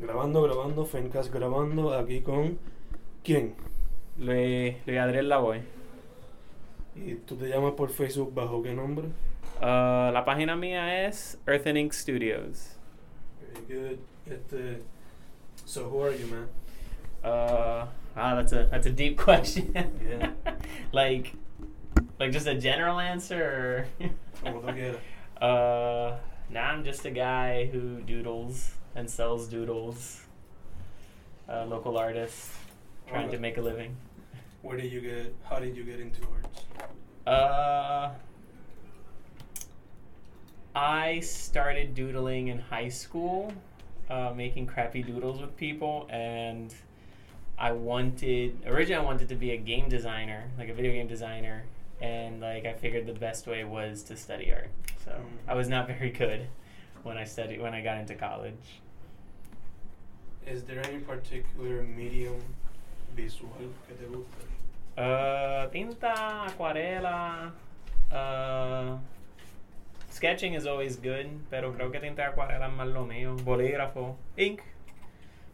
Grabando, 0.00 0.42
grabando, 0.42 0.86
Fencast 0.86 1.30
grabando, 1.30 1.92
aquí 1.92 2.22
con 2.22 2.58
¿quién? 3.22 3.54
Luis, 4.16 4.74
Luis 4.86 4.98
Adriel 4.98 5.28
Lavoy. 5.28 5.60
¿Y 6.96 7.16
tú 7.16 7.36
te 7.36 7.46
llamas 7.50 7.74
por 7.74 7.90
Facebook 7.90 8.32
bajo 8.32 8.62
qué 8.62 8.72
nombre? 8.72 9.08
Uh, 9.60 10.10
la 10.10 10.24
página 10.24 10.56
mía 10.56 11.06
es 11.06 11.38
Earth 11.46 11.66
and 11.66 11.76
Ink 11.76 11.92
Studios. 11.92 12.78
Very 13.42 13.66
good. 13.68 13.98
Este, 14.26 14.82
so 15.66 15.90
who 15.90 16.02
are 16.02 16.16
you, 16.16 16.26
man? 16.28 16.48
Uh, 17.22 17.86
ah, 18.16 18.34
that's 18.36 18.54
a 18.54 18.68
that's 18.70 18.86
a 18.86 18.90
deep 18.90 19.18
question. 19.22 19.74
Yeah. 19.74 20.30
like, 20.92 21.34
like 22.18 22.32
just 22.32 22.46
a 22.46 22.54
general 22.54 22.98
answer. 22.98 23.86
Or 24.46 24.50
uh, 25.42 26.16
nah, 26.50 26.60
I'm 26.60 26.84
just 26.84 27.04
a 27.04 27.10
guy 27.10 27.66
who 27.66 28.00
doodles 28.00 28.79
and 28.94 29.08
sells 29.08 29.48
doodles. 29.48 30.22
A 31.48 31.66
local 31.66 31.98
artist 31.98 32.50
trying 33.08 33.30
to 33.30 33.38
make 33.38 33.56
a 33.56 33.60
living. 33.60 33.96
Where 34.62 34.76
did 34.76 34.92
you 34.92 35.00
get, 35.00 35.34
how 35.48 35.58
did 35.58 35.76
you 35.76 35.82
get 35.82 35.98
into 35.98 36.20
arts? 36.32 36.64
Uh, 37.26 38.10
I 40.74 41.20
started 41.20 41.94
doodling 41.94 42.48
in 42.48 42.58
high 42.58 42.88
school, 42.88 43.52
uh, 44.08 44.32
making 44.36 44.66
crappy 44.66 45.02
doodles 45.02 45.40
with 45.40 45.56
people, 45.56 46.06
and 46.10 46.72
I 47.58 47.72
wanted 47.72 48.56
originally 48.66 49.02
I 49.02 49.04
wanted 49.04 49.28
to 49.30 49.34
be 49.34 49.50
a 49.50 49.56
game 49.56 49.88
designer, 49.88 50.44
like 50.58 50.68
a 50.68 50.74
video 50.74 50.92
game 50.92 51.08
designer, 51.08 51.64
and 52.00 52.40
like 52.40 52.64
I 52.64 52.72
figured 52.74 53.06
the 53.06 53.12
best 53.12 53.46
way 53.46 53.64
was 53.64 54.02
to 54.04 54.16
study 54.16 54.52
art. 54.52 54.70
So 55.04 55.10
Mm. 55.10 55.48
I 55.48 55.54
was 55.54 55.68
not 55.68 55.86
very 55.88 56.10
good 56.10 56.46
when 57.02 57.16
I 57.16 57.24
studied 57.24 57.60
when 57.60 57.74
I 57.74 57.80
got 57.82 57.98
into 57.98 58.14
college. 58.14 58.80
Is 60.46 60.64
there 60.64 60.84
any 60.86 60.98
particular 60.98 61.82
medium 61.82 62.40
visual 63.14 63.50
que 63.86 63.94
te 63.96 64.06
gusta? 64.06 64.46
Uh, 65.00 65.68
tinta, 65.68 66.48
acuarela. 66.48 67.52
Uh, 68.10 68.98
sketching 70.10 70.54
is 70.54 70.66
always 70.66 70.96
good, 70.96 71.28
pero 71.50 71.72
creo 71.72 71.90
que 71.92 72.00
tinta 72.00 72.32
acuarela 72.32 72.66
es 72.68 72.72
más 72.72 72.92
lo 72.92 73.06
mío. 73.06 73.36
Bolígrafo. 73.44 74.16
Ink. 74.36 74.62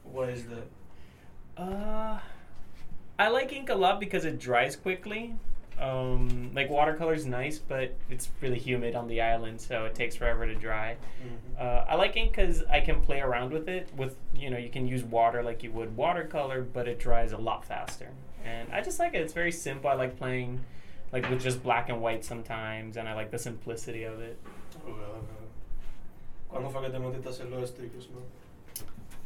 What 0.05 0.28
is 0.30 0.44
that? 0.47 1.61
Uh, 1.61 2.19
I 3.19 3.28
like 3.28 3.52
ink 3.52 3.70
a 3.70 3.74
lot 3.74 3.98
because 3.98 4.24
it 4.24 4.39
dries 4.39 4.77
quickly. 4.77 5.34
Um, 5.78 6.52
like 6.55 6.70
watercolor's 6.70 7.27
nice, 7.27 7.58
but 7.58 7.94
it's 8.08 8.30
really 8.41 8.58
humid 8.58 8.94
on 8.94 9.08
the 9.08 9.20
island, 9.20 9.60
so 9.60 9.84
it 9.84 9.94
takes 9.94 10.16
forever 10.16 10.46
to 10.46 10.55
dry. 10.55 10.96
Mhm. 11.22 11.60
Uh, 11.60 11.84
I 11.86 11.96
like 11.96 12.16
ink 12.16 12.30
because 12.30 12.64
I 12.64 12.80
can 12.80 13.02
play 13.02 13.20
around 13.20 13.52
with 13.52 13.68
it. 13.68 13.88
With 13.94 14.16
you 14.34 14.48
know, 14.48 14.56
you 14.56 14.70
can 14.70 14.86
use 14.86 15.05
water 15.05 15.42
like 15.42 15.62
you 15.62 15.70
would 15.72 15.94
watercolor, 15.96 16.62
but 16.62 16.88
it 16.88 16.98
dries 16.98 17.33
a 17.33 17.36
lot 17.38 17.64
faster. 17.64 18.08
And 18.44 18.72
I 18.72 18.80
just 18.80 18.98
like 18.98 19.12
it. 19.14 19.20
It's 19.20 19.34
very 19.34 19.52
simple. 19.52 19.91
I 19.91 19.94
like 19.94 20.16
playing 20.16 20.64
like 21.12 21.28
with 21.28 21.42
just 21.42 21.62
black 21.62 21.88
and 21.90 22.00
white 22.00 22.24
sometimes, 22.24 22.96
and 22.96 23.06
I 23.08 23.14
like 23.14 23.30
the 23.30 23.38
simplicity 23.38 24.05
of 24.05 24.20
it. 24.20 24.38
Ok, 24.77 24.88
ok. 24.88 25.28
¿Cuándo 26.50 26.70
fue 26.70 26.83
que 26.83 26.90
te 26.90 26.98
metiste 26.98 27.27
a 27.27 27.30
hacer 27.30 27.50
los 27.50 27.68
stickers, 27.70 28.08
man? 28.11 28.24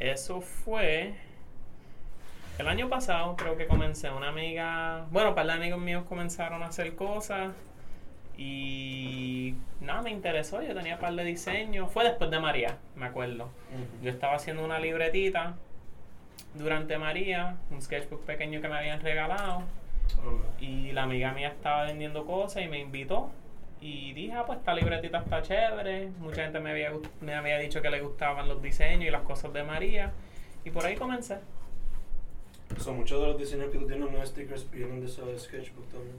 Eso 0.01 0.41
fue 0.41 1.15
el 2.61 2.69
año 2.69 2.89
pasado. 2.89 3.37
Creo 3.37 3.57
que 3.57 3.67
comencé. 3.67 4.11
Una 4.11 4.29
amiga, 4.29 5.07
bueno, 5.11 5.31
un 5.31 5.35
par 5.35 5.47
de 5.47 5.53
amigos 5.53 5.81
míos 5.81 6.05
comenzaron 6.09 6.63
a 6.63 6.67
hacer 6.67 6.95
cosas. 6.95 7.53
Y 8.37 9.55
nada, 9.81 10.03
me 10.03 10.11
interesó. 10.11 10.63
Yo 10.63 10.75
tenía 10.75 10.95
un 10.95 11.01
par 11.01 11.15
de 11.15 11.25
diseños. 11.25 11.91
Fue 11.91 12.05
después 12.05 12.31
de 12.31 12.39
María, 12.39 12.79
me 12.97 13.07
acuerdo. 13.07 13.51
Yo 14.03 14.11
estaba 14.11 14.35
haciendo 14.35 14.65
una 14.65 14.79
libretita 14.79 15.57
durante 16.55 16.99
María, 16.99 17.57
un 17.71 17.83
sketchbook 17.83 18.25
pequeño 18.25 18.61
que 18.61 18.69
me 18.69 18.77
habían 18.77 19.01
regalado. 19.01 19.63
Y 20.61 20.93
la 20.93 21.05
amiga 21.05 21.33
mía 21.33 21.49
estaba 21.49 21.85
vendiendo 21.85 22.25
cosas 22.27 22.63
y 22.63 22.69
me 22.69 22.79
invitó. 22.79 23.31
Y 23.81 24.13
dije, 24.13 24.35
ah, 24.35 24.45
pues 24.47 24.59
esta 24.59 24.75
libretita 24.75 25.19
está 25.19 25.41
chévere. 25.41 26.11
Mucha 26.19 26.43
gente 26.43 26.61
me 26.61 26.71
había, 26.71 26.93
me 27.23 27.35
había 27.35 27.59
dicho 27.59 27.81
que 27.81 27.89
le 27.89 28.01
gustaban 28.01 28.49
los 28.49 28.61
diseños 28.61 29.05
y 29.05 29.11
las 29.11 29.23
cosas 29.23 29.53
de 29.55 29.63
María. 29.63 30.13
Y 30.65 30.71
por 30.71 30.85
ahí 30.85 30.97
comencé. 30.97 31.39
So, 32.79 32.93
muchos 32.95 33.21
de 33.21 33.27
los 33.27 33.39
diseños 33.39 33.71
que 33.71 33.79
tú 33.79 33.87
tienes 33.87 34.09
en 34.09 34.15
los 34.19 34.29
stickers 34.29 34.71
vienen 34.71 35.01
de 35.01 35.07
esos 35.07 35.43
sketchbook 35.43 35.89
también. 35.89 36.17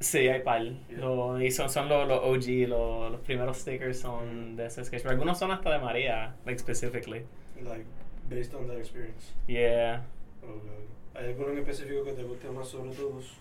Sí, 0.00 0.28
hay 0.28 0.40
par. 0.42 0.62
Yeah. 0.62 0.98
Lo- 0.98 1.40
y 1.40 1.50
son, 1.50 1.70
son 1.70 1.88
los, 1.88 2.08
los 2.08 2.18
OG, 2.24 2.68
los, 2.68 3.12
los 3.12 3.20
primeros 3.20 3.58
stickers 3.58 4.00
son 4.00 4.56
de 4.56 4.66
ese 4.66 4.84
sketchbook. 4.84 5.12
Algunos 5.12 5.38
son 5.38 5.50
hasta 5.50 5.70
de 5.70 5.78
María, 5.78 6.34
like 6.46 6.58
specifically. 6.58 7.24
Like, 7.62 7.84
based 8.28 8.54
on 8.54 8.66
that 8.68 8.78
experience. 8.78 9.32
Yeah. 9.46 10.02
Ok. 10.42 10.64
¿Hay 11.14 11.26
alguno 11.26 11.50
en 11.50 11.58
específico 11.58 12.04
que 12.04 12.12
te 12.12 12.22
guste 12.22 12.48
más 12.48 12.68
sobre 12.68 12.90
todos? 12.92 13.34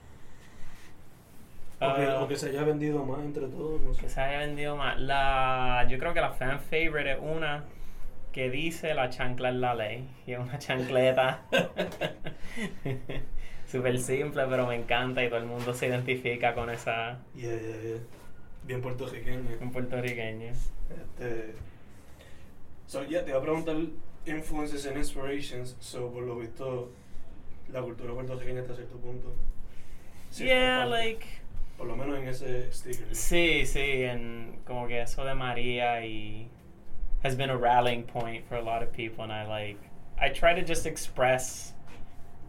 O 1.79 1.95
que, 1.95 2.07
o 2.07 2.27
que 2.27 2.35
se 2.35 2.49
haya 2.49 2.63
vendido 2.63 3.03
más 3.05 3.21
entre 3.21 3.47
todos, 3.47 3.81
no 3.81 3.93
sé. 3.93 4.01
Que 4.01 4.09
se 4.09 4.21
haya 4.21 4.39
vendido 4.39 4.75
más. 4.75 4.99
La, 4.99 5.87
yo 5.89 5.97
creo 5.97 6.13
que 6.13 6.21
la 6.21 6.31
fan 6.31 6.59
favorite 6.59 7.13
es 7.13 7.19
una 7.21 7.63
que 8.31 8.49
dice 8.51 8.93
la 8.93 9.09
chancla 9.09 9.49
es 9.49 9.55
la 9.55 9.73
ley. 9.73 10.07
Y 10.27 10.33
es 10.33 10.39
una 10.39 10.59
chancleta. 10.59 11.41
Súper 13.67 13.99
simple, 13.99 14.45
pero 14.49 14.67
me 14.67 14.75
encanta 14.75 15.23
y 15.23 15.29
todo 15.29 15.39
el 15.39 15.45
mundo 15.45 15.73
se 15.73 15.87
identifica 15.87 16.53
con 16.53 16.69
esa 16.69 17.19
Yeah, 17.35 17.51
yeah, 17.51 17.81
yeah. 17.81 17.97
Bien 18.63 18.81
puertorriqueño. 18.81 19.57
un 19.61 19.71
puertorriqueño. 19.71 20.49
Este, 20.49 21.55
so, 22.85 23.03
yeah, 23.05 23.23
te 23.23 23.31
iba 23.31 23.39
a 23.39 23.41
preguntar 23.41 23.75
influences 24.25 24.85
and 24.85 24.97
inspirations. 24.97 25.75
So, 25.79 26.11
por 26.11 26.23
lo 26.23 26.35
visto, 26.37 26.91
la 27.71 27.81
cultura 27.81 28.13
puertorriqueña 28.13 28.61
hasta 28.61 28.75
cierto 28.75 28.97
punto. 28.97 29.33
cierta 30.29 30.53
Yeah, 30.53 30.85
like. 30.85 31.25
Por 31.77 31.87
lo 31.87 31.95
menos 31.95 32.19
en 32.19 32.27
ese 32.27 32.71
sticker. 32.71 33.15
Sí, 33.15 33.65
sí, 33.65 34.03
en 34.03 34.59
como 34.65 34.87
que 34.87 35.01
eso 35.01 35.25
de 35.25 35.33
María 35.33 36.05
y 36.05 36.47
has 37.23 37.35
been 37.35 37.49
a 37.49 37.57
rallying 37.57 38.03
point 38.03 38.45
for 38.47 38.57
a 38.57 38.61
lot 38.61 38.83
of 38.83 38.91
people 38.91 39.23
and 39.23 39.31
I 39.31 39.47
like 39.47 39.79
I 40.19 40.29
try 40.29 40.53
to 40.53 40.61
just 40.61 40.85
express 40.85 41.73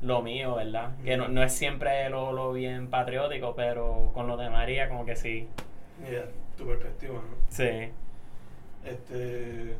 lo 0.02 0.20
mío, 0.20 0.56
¿verdad? 0.56 0.92
Que 1.04 1.16
no, 1.16 1.28
no 1.28 1.42
es 1.42 1.52
siempre 1.52 2.08
lo, 2.10 2.32
lo 2.32 2.52
bien 2.52 2.88
patriótico, 2.88 3.54
pero 3.54 4.10
con 4.12 4.26
lo 4.26 4.36
de 4.36 4.50
María 4.50 4.88
como 4.88 5.06
que 5.06 5.16
sí. 5.16 5.48
Yeah, 6.08 6.26
tu 6.56 6.66
perspectiva, 6.66 7.14
¿no? 7.14 7.36
Sí. 7.48 7.90
Este, 8.84 9.76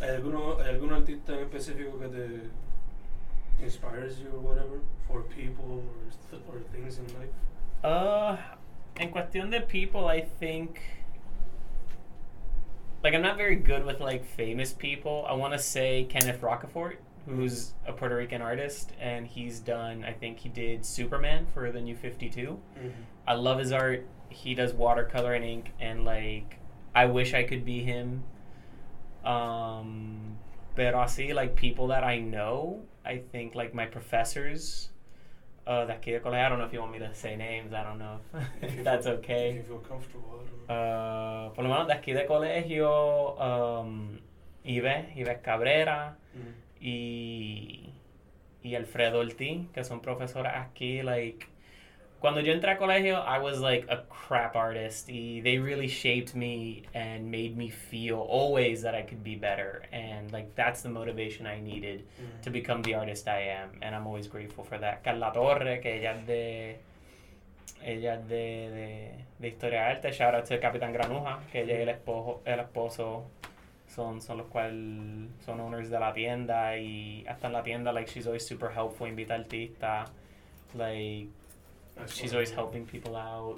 ¿hay, 0.00 0.08
alguno, 0.08 0.58
¿Hay 0.60 0.70
algún 0.70 0.92
artista 0.94 1.34
en 1.34 1.40
específico 1.40 1.98
que 1.98 2.08
te 2.08 3.64
inspires 3.64 4.18
you 4.18 4.30
or 4.34 4.40
whatever? 4.40 4.80
For 5.06 5.22
people 5.24 5.82
or, 6.32 6.54
or 6.54 6.60
things 6.72 6.98
in 6.98 7.06
life? 7.18 7.32
Uh, 7.84 8.36
en 8.98 9.10
cuestión 9.10 9.50
de 9.50 9.60
people, 9.60 10.06
I 10.06 10.22
think 10.22 10.80
like 13.02 13.14
I'm 13.14 13.22
not 13.22 13.36
very 13.36 13.56
good 13.56 13.84
with 13.84 14.00
like 14.00 14.24
famous 14.24 14.72
people. 14.72 15.24
I 15.28 15.34
want 15.34 15.52
to 15.52 15.58
say 15.58 16.04
Kenneth 16.08 16.40
Rocafort, 16.40 16.96
who's 17.28 17.74
a 17.86 17.92
Puerto 17.92 18.16
Rican 18.16 18.40
artist, 18.42 18.92
and 19.00 19.26
he's 19.26 19.60
done. 19.60 20.04
I 20.04 20.12
think 20.12 20.38
he 20.38 20.48
did 20.48 20.84
Superman 20.84 21.46
for 21.52 21.70
the 21.70 21.80
New 21.80 21.96
Fifty 21.96 22.28
Two. 22.28 22.60
I 23.26 23.34
love 23.34 23.58
his 23.58 23.72
art. 23.72 24.06
He 24.30 24.54
does 24.54 24.72
watercolor 24.72 25.34
and 25.34 25.44
ink, 25.44 25.72
and 25.80 26.04
like 26.04 26.58
I 26.94 27.06
wish 27.06 27.34
I 27.34 27.42
could 27.44 27.64
be 27.64 27.82
him. 27.82 28.22
Um, 29.24 30.38
but 30.74 31.08
see 31.08 31.32
like 31.32 31.56
people 31.56 31.88
that 31.88 32.04
I 32.04 32.18
know, 32.18 32.80
I 33.04 33.18
think 33.32 33.54
like 33.54 33.74
my 33.74 33.86
professors. 33.86 34.90
Uh, 35.66 35.84
de 35.84 35.92
aquí 35.92 36.12
de 36.12 36.20
colegio. 36.20 36.46
I 36.46 36.48
don't 36.48 36.58
know 36.58 36.64
if 36.64 36.72
you 36.72 36.80
want 36.80 36.92
me 36.92 36.98
to 37.00 37.14
say 37.14 37.36
names. 37.36 37.74
I 37.74 37.82
don't 37.82 37.98
know 37.98 38.20
if, 38.62 38.74
you 38.74 38.82
that's 38.84 39.04
feel- 39.04 39.16
okay. 39.16 39.50
If 39.50 39.56
you 39.56 39.62
feel 39.64 39.78
comfortable, 39.80 40.30
I 40.32 40.36
don't 40.48 40.68
know. 40.68 40.74
Uh, 40.74 41.48
por 41.50 41.62
lo 41.64 41.68
menos 41.70 41.86
de 41.88 41.94
aquí 41.94 42.14
de 42.14 42.24
colegio, 42.26 43.38
um, 43.38 44.18
Ives, 44.64 45.06
Ives 45.16 45.38
Cabrera 45.42 46.16
Mm. 46.36 46.52
Y, 46.80 47.90
y 48.62 48.74
Alfredo 48.74 49.20
Ortiz, 49.20 49.66
que 49.72 49.84
son 49.84 50.00
profesores 50.00 50.52
aquí, 50.54 51.02
like, 51.02 51.46
cuando 52.20 52.40
yo 52.40 52.52
entré 52.52 52.72
a 52.72 52.78
colegio, 52.78 53.22
I 53.24 53.38
was 53.38 53.60
like 53.60 53.86
a 53.88 54.02
crap 54.08 54.56
artist. 54.56 55.08
Y 55.08 55.40
they 55.42 55.58
really 55.60 55.86
shaped 55.86 56.34
me 56.34 56.82
and 56.92 57.30
made 57.30 57.56
me 57.56 57.70
feel 57.70 58.16
always 58.28 58.82
that 58.82 58.92
I 58.96 59.02
could 59.02 59.22
be 59.22 59.36
better. 59.36 59.82
And 59.92 60.32
like 60.32 60.52
that's 60.56 60.82
the 60.82 60.88
motivation 60.88 61.46
I 61.46 61.60
needed 61.60 62.04
Mm. 62.20 62.42
to 62.42 62.50
become 62.50 62.82
the 62.82 62.94
artist 62.94 63.28
I 63.28 63.42
am. 63.50 63.70
And 63.82 63.94
I'm 63.94 64.04
always 64.08 64.26
grateful 64.26 64.64
for 64.64 64.78
that. 64.78 65.04
Carla 65.04 65.30
Torre, 65.32 65.78
que 65.80 65.94
ella 66.00 66.16
es 66.18 66.26
de 66.26 66.76
ella 67.84 68.14
es 68.14 68.28
de, 68.28 68.70
de, 68.70 69.10
de 69.38 69.48
historia 69.48 69.78
de 69.82 69.86
arte, 69.86 70.10
shout 70.10 70.34
out 70.34 70.44
to 70.46 70.58
Capitán 70.58 70.92
Granuja, 70.92 71.38
que 71.52 71.62
ella 71.62 71.78
y 71.78 71.82
el 71.82 71.88
esposo, 71.88 72.40
el 72.44 72.58
esposo 72.58 73.30
son, 73.98 74.20
son 74.20 74.36
los 74.38 74.46
cuales 74.46 75.28
son 75.44 75.58
owners 75.58 75.90
de 75.90 75.98
la 75.98 76.12
tienda 76.12 76.78
y 76.78 77.26
hasta 77.26 77.48
en 77.48 77.52
la 77.52 77.62
tienda 77.64 77.92
like 77.92 78.08
she's 78.08 78.26
always 78.26 78.46
super 78.46 78.70
helpful, 78.70 79.08
invita 79.08 79.34
artistas, 79.34 80.08
like 80.74 81.28
That's 81.96 82.14
she's 82.14 82.32
always 82.32 82.52
helping 82.52 82.86
people 82.86 83.16
out. 83.16 83.56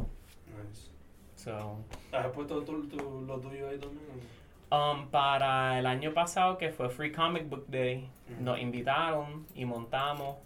Nice. 0.49 0.89
So 1.37 1.77
¿Has 2.13 2.27
puesto 2.33 2.63
tu, 2.63 2.87
tu- 2.89 3.25
lo 3.27 3.39
tuyo 3.39 3.69
ahí 3.69 3.79
también? 3.79 4.41
Um, 4.73 5.09
para 5.11 5.79
el 5.79 5.85
año 5.87 6.15
pasado, 6.15 6.57
que 6.57 6.71
fue 6.71 6.89
Free 6.89 7.13
Comic 7.13 7.49
Book 7.51 7.67
Day, 7.69 8.09
Mm. 8.31 8.45
nos 8.45 8.59
invitaron 8.61 9.45
y 9.55 9.65
montamos. 9.67 10.37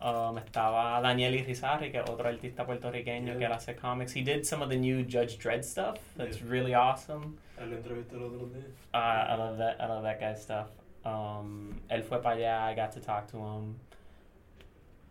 Um, 0.00 0.38
estaba 0.38 1.00
Daniel 1.02 1.34
Irizarry, 1.34 1.90
que 1.90 1.98
es 1.98 2.08
otro 2.08 2.28
artista 2.28 2.64
puertorriqueño 2.64 3.32
Yeah. 3.32 3.38
que 3.38 3.46
hace 3.46 3.74
comics. 3.74 4.14
He 4.14 4.22
did 4.22 4.44
some 4.44 4.62
of 4.62 4.68
the 4.70 4.76
new 4.76 5.02
Judge 5.04 5.38
Dredd 5.38 5.64
stuff. 5.64 5.98
That's 6.16 6.38
Yeah. 6.38 6.48
really 6.50 6.74
awesome. 6.74 7.36
Él 7.60 7.72
entrevisté 7.72 8.14
el 8.16 8.22
otro 8.22 8.46
día. 8.46 8.64
Uh, 8.94 9.32
I 9.32 9.34
love 9.36 9.58
that. 9.58 9.80
I 9.80 9.86
love 9.88 10.04
that 10.04 10.20
guy's 10.20 10.40
stuff. 10.40 10.68
Um, 11.04 11.80
él 11.90 12.04
fue 12.04 12.20
para 12.22 12.36
allá. 12.36 12.70
I 12.70 12.74
got 12.76 12.92
to 12.92 13.00
talk 13.00 13.26
to 13.32 13.38
him. 13.38 13.76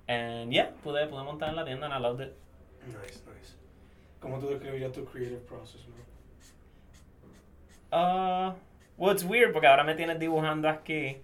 And 0.08 0.54
yeah, 0.54 0.68
pude, 0.84 1.06
pude 1.10 1.24
montar 1.26 1.50
en 1.50 1.56
la 1.58 1.66
tienda 1.66 1.86
and 1.88 1.94
I 1.94 1.98
loved 2.00 2.22
it. 2.22 2.38
Nice, 2.88 3.20
nice. 3.28 3.56
¿Cómo 4.22 4.40
tú 4.40 4.48
describirías 4.48 4.94
tu 4.94 5.04
creative 5.04 5.46
process, 5.46 5.82
man? 5.88 5.98
Uh, 7.92 8.54
well, 8.98 9.12
it's 9.12 9.24
weird 9.26 9.52
porque 9.54 9.66
ahora 9.68 9.84
me 9.84 9.96
tienes 9.96 10.18
dibujando 10.20 10.70
aquí, 10.70 11.18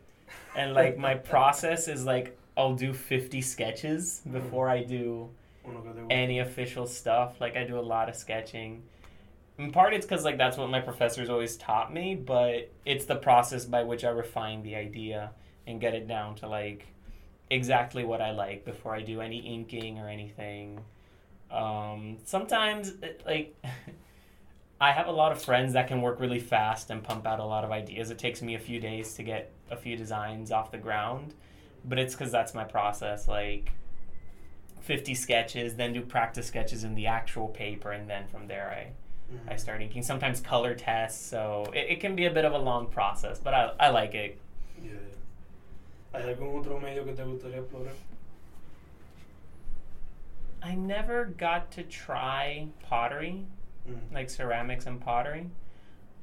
and 0.55 0.73
like 0.73 0.97
my 0.97 1.15
process 1.31 1.87
is 1.87 2.05
like 2.05 2.37
I'll 2.55 2.75
do 2.75 2.93
50 2.93 3.41
sketches 3.41 4.21
before 4.31 4.69
I 4.69 4.83
do 4.83 5.29
Uno 5.65 5.81
que 5.81 5.91
te 5.93 5.99
gusta. 6.01 6.13
any 6.13 6.39
official 6.39 6.85
stuff. 6.85 7.39
Like 7.41 7.55
I 7.57 7.63
do 7.63 7.79
a 7.79 7.81
lot 7.81 8.09
of 8.09 8.15
sketching. 8.15 8.83
In 9.57 9.71
part, 9.71 9.93
it's 9.93 10.05
because 10.05 10.23
like 10.23 10.37
that's 10.37 10.57
what 10.57 10.69
my 10.69 10.79
professors 10.79 11.29
always 11.29 11.57
taught 11.57 11.93
me, 11.93 12.15
but 12.15 12.71
it's 12.85 13.05
the 13.05 13.15
process 13.15 13.65
by 13.65 13.83
which 13.83 14.03
I 14.03 14.09
refine 14.09 14.63
the 14.63 14.75
idea 14.75 15.31
and 15.67 15.79
get 15.79 15.93
it 15.93 16.07
down 16.07 16.35
to 16.35 16.47
like 16.47 16.85
exactly 17.49 18.03
what 18.03 18.21
I 18.21 18.31
like 18.31 18.65
before 18.65 18.95
I 18.95 19.01
do 19.01 19.21
any 19.21 19.37
inking 19.37 19.99
or 19.99 20.07
anything. 20.09 20.79
Um, 21.51 22.17
sometimes, 22.25 22.93
like, 23.27 23.55
I 24.81 24.91
have 24.91 25.07
a 25.07 25.11
lot 25.11 25.31
of 25.31 25.41
friends 25.41 25.73
that 25.73 25.87
can 25.87 26.01
work 26.01 26.19
really 26.19 26.39
fast 26.39 26.89
and 26.89 27.03
pump 27.03 27.27
out 27.27 27.39
a 27.39 27.45
lot 27.45 27.63
of 27.63 27.71
ideas. 27.71 28.09
It 28.09 28.17
takes 28.17 28.41
me 28.41 28.55
a 28.55 28.59
few 28.59 28.79
days 28.79 29.13
to 29.15 29.23
get 29.23 29.51
a 29.69 29.77
few 29.77 29.95
designs 29.95 30.51
off 30.51 30.71
the 30.71 30.77
ground, 30.79 31.35
but 31.85 31.99
it's 31.99 32.13
because 32.15 32.31
that's 32.31 32.53
my 32.53 32.63
process. 32.63 33.27
Like, 33.27 33.71
50 34.81 35.15
sketches, 35.15 35.75
then 35.75 35.93
do 35.93 36.01
practice 36.01 36.47
sketches 36.47 36.83
in 36.83 36.95
the 36.95 37.07
actual 37.07 37.47
paper, 37.47 37.91
and 37.91 38.09
then 38.09 38.27
from 38.27 38.47
there 38.47 38.69
I, 38.69 38.91
Mhm. 39.33 39.51
I 39.53 39.55
start 39.55 39.81
inking. 39.81 40.03
Sometimes 40.03 40.41
color 40.41 40.75
tests, 40.75 41.23
so 41.25 41.65
it, 41.73 41.89
it 41.91 41.99
can 42.01 42.15
be 42.15 42.25
a 42.25 42.31
bit 42.31 42.43
of 42.45 42.53
a 42.53 42.57
long 42.57 42.87
process, 42.87 43.39
but 43.39 43.53
I, 43.53 43.71
I 43.79 43.89
like 43.89 44.13
it. 44.13 44.37
Yeah. 44.81 44.91
¿Hay 46.13 46.21
algún 46.33 46.59
otro 46.59 46.79
medio 46.79 47.03
que 47.05 47.13
te 47.15 47.23
gustaría 47.23 47.57
explorar? 47.59 47.93
I 50.61 50.75
never 50.75 51.25
got 51.25 51.71
to 51.71 51.83
try 51.83 52.67
pottery, 52.89 53.45
Mm. 53.87 54.13
like 54.13 54.29
ceramics 54.29 54.85
and 54.85 55.01
pottery. 55.01 55.49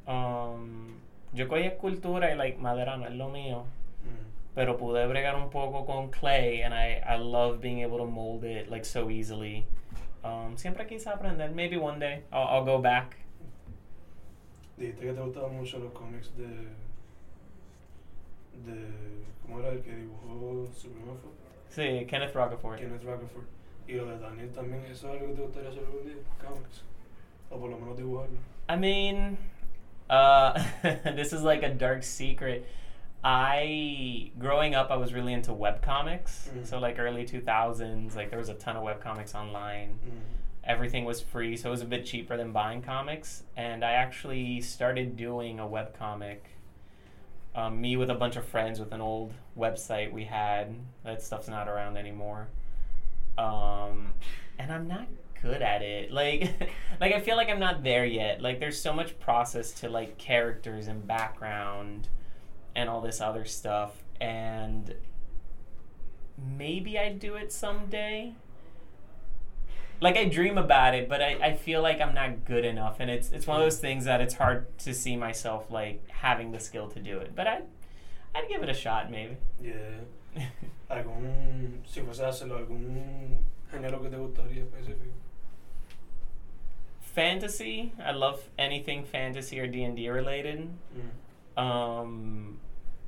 Um, 0.07 0.99
yo 1.35 1.47
cogí 1.47 1.67
escultura 1.71 2.31
y 2.31 2.35
like 2.35 2.59
madera 2.59 2.97
no 2.97 3.05
es 3.07 3.12
lo 3.12 3.29
mío, 3.31 3.65
Mm. 4.03 4.30
Pero 4.55 4.76
pude 4.76 5.06
bregar 5.06 5.37
un 5.37 5.50
poco 5.50 5.85
con 5.85 6.11
clay, 6.11 6.62
and 6.62 6.75
I, 6.75 7.02
I 7.06 7.17
love 7.17 7.61
being 7.61 7.82
able 7.82 7.99
to 7.99 8.06
mold 8.06 8.44
it 8.44 8.70
like 8.70 8.85
so 8.85 9.11
easily. 9.11 9.67
Um, 10.23 10.56
siempre 10.56 10.85
quise 10.87 11.06
aprender. 11.06 11.50
Maybe 11.50 11.76
one 11.76 11.99
day 11.99 12.23
I'll, 12.32 12.49
I'll 12.49 12.64
go 12.64 12.79
back. 12.79 13.17
Dijiste 14.79 15.00
que 15.00 15.12
te 15.12 15.20
gustaban 15.20 15.56
mucho 15.56 15.79
los 15.79 15.93
cómics 15.93 16.37
de. 16.37 16.47
de. 18.64 18.76
¿Cómo 19.43 19.61
era 19.61 19.70
el 19.70 19.82
que 19.82 19.94
dibujó 19.94 20.67
Superman? 20.73 21.17
Sí, 21.69 22.06
Kenneth 22.06 22.35
Rocafort. 22.35 22.79
Kenneth 22.79 23.05
Rocafort. 23.05 23.47
Y 23.87 23.94
lo 23.94 24.06
de 24.06 24.19
Daniel 24.19 24.50
también. 24.52 24.85
¿Eso 24.85 25.08
es 25.08 25.20
algo 25.20 25.29
que 25.29 25.35
te 25.35 25.43
gustaría 25.43 25.70
hacer 25.70 25.85
algún 25.85 26.05
día? 26.05 26.17
Cómics. 26.44 26.85
O 27.50 27.58
por 27.58 27.70
lo 27.70 27.79
menos 27.79 27.97
dibujarlo. 27.97 28.38
I 28.69 28.76
mean, 28.76 29.38
uh, 30.08 30.52
this 31.14 31.32
is 31.32 31.43
like 31.43 31.62
a 31.62 31.75
dark 31.75 32.02
secret. 32.02 32.67
I 33.22 34.31
growing 34.38 34.75
up, 34.75 34.90
I 34.90 34.96
was 34.96 35.12
really 35.12 35.32
into 35.32 35.52
webcomics. 35.52 36.49
Mhm. 36.50 36.67
So 36.67 36.78
like 36.78 36.99
early 36.99 37.25
two 37.25 37.40
thousands, 37.40 38.17
like 38.17 38.31
there 38.31 38.38
was 38.38 38.49
a 38.49 38.55
ton 38.55 38.76
of 38.76 38.82
webcomics 38.84 39.34
online. 39.34 39.99
Mm. 40.05 40.20
Everything 40.64 41.05
was 41.05 41.20
free, 41.20 41.56
so 41.56 41.69
it 41.69 41.72
was 41.72 41.82
a 41.82 41.87
bit 41.87 42.05
cheaper 42.06 42.37
than 42.37 42.52
buying 42.52 42.82
comics. 42.82 43.44
And 43.56 43.84
I 43.84 43.93
actually 43.93 44.61
started 44.61 45.17
doing 45.17 45.58
a 45.58 45.64
webcomic. 45.64 46.38
Um, 47.55 47.81
me 47.81 47.96
with 47.96 48.11
a 48.11 48.14
bunch 48.14 48.37
of 48.37 48.46
friends 48.46 48.78
with 48.78 48.93
an 48.93 49.00
old 49.00 49.34
website 49.58 50.12
we 50.12 50.25
had. 50.25 50.75
That 51.05 51.20
stuff's 51.20 51.49
not 51.49 51.69
around 51.69 51.96
anymore. 51.96 52.49
Um, 53.37 54.12
and 54.58 54.73
I'm 54.73 54.87
not 54.87 55.06
good 55.43 55.61
at 55.62 55.82
it. 55.82 56.12
Like, 56.20 56.49
like 57.00 57.12
I 57.12 57.20
feel 57.20 57.37
like 57.37 57.49
I'm 57.49 57.58
not 57.58 57.82
there 57.82 58.05
yet. 58.05 58.40
Like, 58.40 58.61
there's 58.61 58.81
so 58.81 58.93
much 58.93 59.19
process 59.19 59.73
to 59.81 59.88
like 59.88 60.16
characters 60.19 60.87
and 60.87 61.05
background 61.06 62.08
and 62.75 62.88
all 62.88 63.00
this 63.00 63.20
other 63.20 63.44
stuff. 63.44 64.02
And 64.20 64.94
maybe 66.56 66.99
I'd 66.99 67.19
do 67.19 67.34
it 67.34 67.52
someday. 67.52 68.34
Like 70.00 70.17
I 70.17 70.25
dream 70.25 70.56
about 70.56 70.94
it, 70.94 71.08
but 71.08 71.20
I, 71.20 71.37
I 71.43 71.52
feel 71.55 71.82
like 71.82 72.00
I'm 72.00 72.14
not 72.14 72.46
good 72.46 72.64
enough, 72.64 73.00
and 73.00 73.11
it's 73.11 73.32
it's 73.32 73.46
one 73.46 73.61
of 73.61 73.67
those 73.67 73.78
things 73.78 74.06
that 74.06 74.22
it's 74.22 74.32
hard 74.34 74.78
to 74.78 74.94
see 74.94 75.14
myself 75.14 75.70
like 75.70 76.08
having 76.08 76.52
the 76.52 76.61
skill 76.61 76.88
to 76.88 77.00
do 77.00 77.19
it. 77.19 77.37
But 77.37 77.46
I, 77.46 77.61
I'd 78.34 78.49
give 78.49 78.62
it 78.62 78.70
a 78.70 78.75
shot, 78.75 79.11
maybe. 79.11 79.37
Yeah. 79.62 80.00
¿Algún. 80.90 81.87
si 81.87 82.00
fuese 82.00 82.20
a 82.20 82.28
hacerlo, 82.28 82.56
algún 82.56 83.44
género 83.70 84.00
que 84.00 84.08
te 84.08 84.16
gustaría 84.16 84.64
específico? 84.64 85.20
fantasy, 87.11 87.93
I 88.02 88.12
love 88.12 88.49
anything 88.58 89.05
fantasy 89.05 89.58
or 89.58 89.66
D 89.66 89.82
and 89.82 89.96
D 89.96 90.08
related. 90.08 90.70
Mm. 90.96 91.11
Um, 91.56 92.58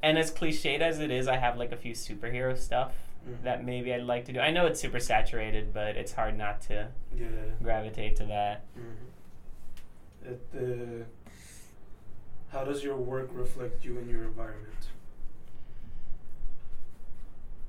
and 0.02 0.18
as 0.18 0.32
cliched 0.32 0.80
as 0.80 0.98
it 0.98 1.10
is, 1.10 1.28
I 1.28 1.36
have 1.36 1.56
like 1.56 1.72
a 1.72 1.76
few 1.76 1.92
superhero 1.94 2.56
stuff 2.56 2.92
Mm. 3.26 3.42
that 3.44 3.64
maybe 3.64 3.94
I'd 3.94 4.02
like 4.02 4.24
to 4.24 4.32
do. 4.32 4.40
I 4.40 4.50
know 4.50 4.66
it's 4.66 4.80
super 4.80 4.98
saturated, 4.98 5.72
but 5.72 5.96
it's 5.96 6.12
hard 6.12 6.36
not 6.36 6.60
to 6.62 6.88
Yeah. 7.14 7.28
gravitate 7.62 8.16
to 8.16 8.24
that. 8.24 8.64
Mhm. 8.76 10.32
Este, 10.32 11.06
how 12.50 12.64
does 12.64 12.82
your 12.82 12.96
work 12.96 13.28
reflect 13.32 13.84
you 13.84 13.96
and 13.98 14.10
your 14.10 14.24
environment? 14.24 14.88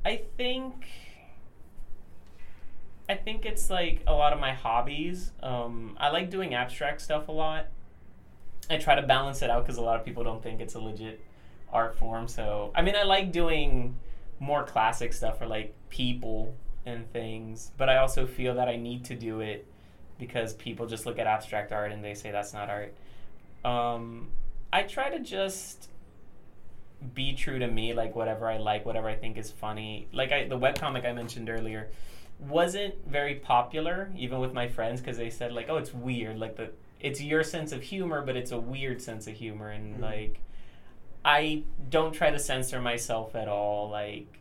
I 0.06 0.18
think 0.38 0.88
I 3.10 3.16
think 3.16 3.46
it's 3.46 3.70
like 3.70 4.02
a 4.08 4.14
lot 4.14 4.32
of 4.34 4.40
my 4.40 4.54
hobbies. 4.54 5.34
Um, 5.44 5.96
I 6.00 6.10
like 6.10 6.30
doing 6.30 6.54
abstract 6.56 7.02
stuff 7.02 7.28
a 7.28 7.32
lot. 7.34 7.68
I 8.70 8.78
try 8.78 8.96
to 8.96 9.02
balance 9.02 9.42
it 9.42 9.50
out 9.50 9.64
because 9.64 9.78
a 9.78 9.82
lot 9.82 10.00
of 10.00 10.06
people 10.06 10.24
don't 10.24 10.42
think 10.42 10.62
it's 10.62 10.76
a 10.76 10.80
legit 10.80 11.22
art 11.72 11.96
form. 11.96 12.28
So 12.28 12.72
I 12.76 12.82
mean, 12.82 12.96
I 12.96 13.04
like 13.04 13.32
doing 13.32 13.96
more 14.40 14.64
classic 14.64 15.14
stuff 15.14 15.40
for 15.40 15.46
like 15.46 15.74
people 15.90 16.56
and 16.86 17.12
things, 17.12 17.72
but 17.78 17.90
I 17.90 17.98
also 17.98 18.26
feel 18.26 18.56
that 18.56 18.68
I 18.68 18.76
need 18.76 19.06
to 19.06 19.16
do 19.16 19.42
it 19.42 19.68
because 20.20 20.54
people 20.54 20.86
just 20.86 21.06
look 21.06 21.20
at 21.20 21.28
abstract 21.28 21.72
art 21.72 21.92
and 21.92 22.04
they 22.04 22.14
say 22.14 22.32
that's 22.32 22.54
not 22.54 22.70
art. 22.70 22.94
Um, 23.66 24.30
I 24.72 24.84
try 24.84 25.10
to 25.10 25.20
just 25.20 25.90
be 27.14 27.34
true 27.34 27.60
to 27.60 27.68
me, 27.68 27.94
like 27.94 28.16
whatever 28.16 28.50
I 28.50 28.58
like, 28.58 28.86
whatever 28.86 29.10
I 29.10 29.16
think 29.16 29.38
is 29.38 29.52
funny. 29.52 30.08
Like 30.14 30.32
I, 30.32 30.48
the 30.48 30.58
webcomic 30.58 31.06
I 31.06 31.14
mentioned 31.14 31.50
earlier 31.50 31.90
wasn't 32.40 32.96
very 33.08 33.36
popular, 33.36 34.12
even 34.18 34.40
with 34.40 34.54
my 34.54 34.68
friends, 34.68 35.00
because 35.02 35.18
they 35.18 35.30
said 35.30 35.54
like, 35.54 35.70
"Oh, 35.70 35.78
it's 35.78 35.94
weird." 35.94 36.40
Like 36.40 36.56
the, 36.56 36.72
it's 37.04 37.22
your 37.22 37.44
sense 37.44 37.72
of 37.74 37.84
humor, 37.84 38.22
but 38.26 38.36
it's 38.36 38.52
a 38.52 38.58
weird 38.58 39.02
sense 39.02 39.28
of 39.28 39.34
humor, 39.36 39.70
and 39.70 39.98
Mhm. 39.98 40.02
like, 40.02 40.40
I 41.26 41.64
don't 41.90 42.14
try 42.14 42.32
to 42.32 42.40
censor 42.40 42.82
myself 42.82 43.36
at 43.36 43.48
all. 43.48 43.90
Like, 43.90 44.40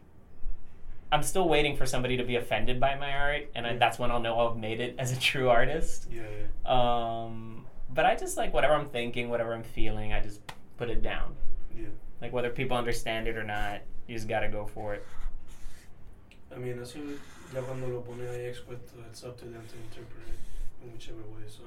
I'm 1.11 1.23
still 1.23 1.49
waiting 1.49 1.77
for 1.77 1.85
somebody 1.85 2.17
to 2.17 2.25
be 2.25 2.37
offended 2.37 2.81
by 2.81 2.95
my 2.95 3.13
art, 3.13 3.51
and 3.55 3.67
I, 3.67 3.77
that's 3.77 3.99
when 3.99 4.11
I'll 4.11 4.21
know 4.21 4.49
I've 4.49 4.57
made 4.57 4.81
it 4.81 4.95
as 4.99 5.13
a 5.13 5.21
true 5.21 5.51
artist. 5.51 6.09
Yeah. 6.11 6.23
Um, 6.65 7.67
but 7.93 8.07
I 8.07 8.15
just 8.17 8.37
like 8.37 8.55
whatever 8.55 8.75
I'm 8.75 8.87
thinking, 8.87 9.29
whatever 9.29 9.53
I'm 9.53 9.63
feeling, 9.65 10.13
I 10.15 10.21
just 10.21 10.41
put 10.79 10.89
it 10.89 11.03
down. 11.03 11.37
Yeah. 11.77 11.89
Like 12.23 12.33
whether 12.33 12.49
people 12.51 12.77
understand 12.77 13.29
it 13.29 13.37
or 13.37 13.45
not, 13.45 13.83
you 14.07 14.15
just 14.17 14.29
gotta 14.29 14.49
go 14.49 14.65
for 14.67 14.95
it. 14.95 15.05
I 16.55 16.59
mean, 16.59 16.79
eso 16.81 16.99
ya 17.55 17.61
cuando 17.63 17.89
lo 17.89 18.01
pones 18.03 18.31
ahí 18.31 18.49
expuesto, 18.49 18.95
it's 19.11 19.23
up 19.25 19.37
to 19.39 19.45
them 19.45 19.63
to 19.69 19.77
interpret 19.77 20.29
it 20.29 20.85
in 20.85 20.93
whichever 20.93 21.21
way. 21.35 21.45
So. 21.49 21.65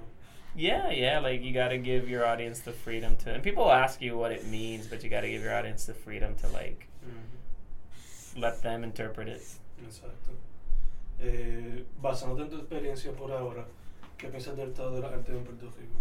Yeah, 0.56 0.90
yeah, 0.92 1.20
like 1.20 1.44
you 1.44 1.52
gotta 1.54 1.78
give 1.78 2.08
your 2.10 2.26
audience 2.26 2.60
the 2.60 2.72
freedom 2.72 3.18
to 3.18 3.34
and 3.34 3.44
people 3.44 3.70
ask 3.72 4.02
you 4.02 4.18
what 4.18 4.32
it 4.32 4.46
means, 4.48 4.88
but 4.88 5.04
you 5.04 5.10
gotta 5.10 5.28
give 5.28 5.42
your 5.42 5.54
audience 5.54 5.86
the 5.86 5.94
freedom 5.94 6.36
to 6.36 6.48
like 6.50 6.88
Mhm. 7.06 8.42
let 8.42 8.62
them 8.62 8.84
interpret 8.84 9.28
it. 9.28 9.42
Exacto. 9.84 10.32
Eh, 11.22 11.84
basándote 12.02 12.44
en 12.44 12.50
tu 12.50 12.58
experiencia 12.58 13.12
por 13.14 13.32
ahora, 13.32 13.66
¿qué 14.18 14.28
piensas 14.30 14.56
del 14.56 14.70
estado 14.70 14.96
de 14.96 15.02
la 15.02 15.10
arte 15.10 15.32
en 15.32 15.44
Puerto 15.44 15.66
Rico? 15.78 16.00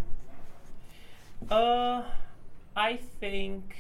Uh 1.50 2.04
I 2.76 2.96
think 3.20 3.74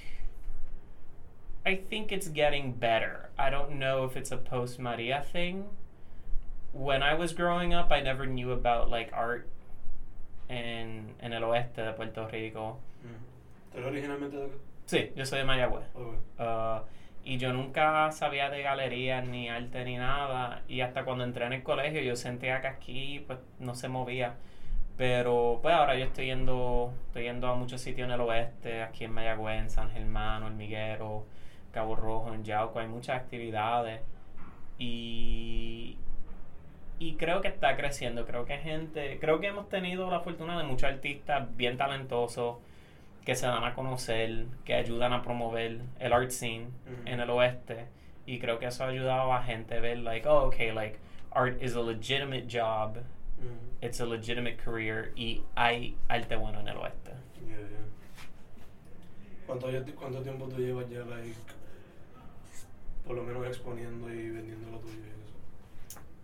I 1.66 1.76
think 1.76 2.12
it's 2.12 2.28
getting 2.28 2.72
better. 2.72 3.30
I 3.38 3.48
don't 3.50 3.78
know 3.78 4.04
if 4.04 4.16
it's 4.16 4.30
a 4.32 4.36
post 4.36 4.78
Maria 4.78 5.22
thing. 5.32 5.64
When 6.72 7.02
I 7.02 7.14
was 7.14 7.32
growing 7.32 7.72
up, 7.72 7.90
I 7.90 8.00
never 8.00 8.26
knew 8.26 8.50
about 8.52 8.90
like 8.90 9.10
art 9.12 9.48
in 10.48 11.14
en 11.20 11.32
el 11.32 11.44
oeste 11.44 11.82
de 11.82 11.92
Puerto 11.92 12.28
Rico. 12.28 12.78
Mm. 13.02 13.72
¿Tú 13.72 13.78
eres 13.78 13.90
originalmente 13.90 14.36
de 14.36 14.44
acá? 14.44 14.54
Sí, 14.86 15.12
yo 15.16 15.24
soy 15.24 15.38
de 15.38 15.44
Mayagüez. 15.44 15.84
Ok. 15.94 16.14
Ah, 16.38 16.82
y 17.24 17.38
yo 17.38 17.52
nunca 17.52 18.12
sabía 18.12 18.50
de 18.50 18.62
galerías 18.62 19.26
ni 19.26 19.48
arte 19.48 19.84
ni 19.84 19.96
nada. 19.96 20.62
Y 20.68 20.82
hasta 20.82 21.04
cuando 21.04 21.24
entré 21.24 21.46
en 21.46 21.54
el 21.54 21.62
colegio 21.62 22.02
yo 22.02 22.16
sentía 22.16 22.60
que 22.60 22.66
aquí 22.66 23.24
pues 23.26 23.38
no 23.58 23.74
se 23.74 23.88
movía. 23.88 24.34
Pero 24.96 25.58
pues 25.62 25.74
ahora 25.74 25.96
yo 25.96 26.04
estoy 26.04 26.26
yendo, 26.26 26.92
estoy 27.08 27.24
yendo 27.24 27.48
a 27.48 27.54
muchos 27.56 27.80
sitios 27.80 28.06
en 28.06 28.12
el 28.12 28.20
oeste, 28.20 28.82
aquí 28.82 29.04
en 29.04 29.12
Mayagüez, 29.12 29.60
en 29.60 29.70
San 29.70 29.90
Germán, 29.90 30.44
Hormiguero, 30.44 31.26
Cabo 31.72 31.96
Rojo, 31.96 32.32
en 32.32 32.44
Yauco, 32.44 32.78
hay 32.78 32.86
muchas 32.86 33.16
actividades. 33.16 34.02
Y, 34.78 35.98
y 37.04 37.16
creo 37.16 37.42
que 37.42 37.48
está 37.48 37.76
creciendo, 37.76 38.24
creo 38.24 38.46
que 38.46 38.56
gente, 38.56 39.18
creo 39.20 39.38
que 39.38 39.48
hemos 39.48 39.68
tenido 39.68 40.10
la 40.10 40.20
fortuna 40.20 40.56
de 40.56 40.64
muchos 40.64 40.84
artistas 40.90 41.54
bien 41.54 41.76
talentosos 41.76 42.56
que 43.26 43.34
se 43.34 43.46
dan 43.46 43.62
a 43.62 43.74
conocer, 43.74 44.46
que 44.64 44.72
ayudan 44.72 45.12
a 45.12 45.20
promover 45.22 45.80
el 45.98 46.12
art 46.14 46.30
scene 46.30 46.68
en 47.04 47.20
el 47.20 47.28
oeste. 47.28 47.88
Y 48.24 48.38
creo 48.38 48.58
que 48.58 48.64
eso 48.68 48.84
ha 48.84 48.88
ayudado 48.88 49.34
a 49.34 49.42
gente 49.42 49.76
a 49.76 49.80
ver, 49.80 49.98
like, 49.98 50.26
oh, 50.26 50.46
okay, 50.46 50.72
like, 50.72 50.96
art 51.30 51.62
is 51.62 51.76
a 51.76 51.80
legitimate 51.82 52.46
job, 52.50 52.96
Mm. 53.36 53.84
it's 53.84 54.00
a 54.00 54.06
legitimate 54.06 54.56
career, 54.56 55.12
y 55.14 55.42
hay 55.56 55.98
arte 56.08 56.36
bueno 56.36 56.60
en 56.60 56.68
el 56.68 56.76
oeste. 56.78 57.10
Yeah, 57.46 57.58
yeah. 57.58 57.66
¿Cuánto, 59.46 59.66
¿Cuánto 59.94 60.22
tiempo 60.22 60.48
tú 60.48 60.56
llevas 60.56 60.88
ya, 60.88 61.00
like, 61.00 61.36
por 63.06 63.14
lo 63.16 63.24
menos 63.24 63.46
exponiendo 63.46 64.08
y 64.08 64.30
vendiendo 64.30 64.70
lo 64.70 64.78
tuyo? 64.78 64.94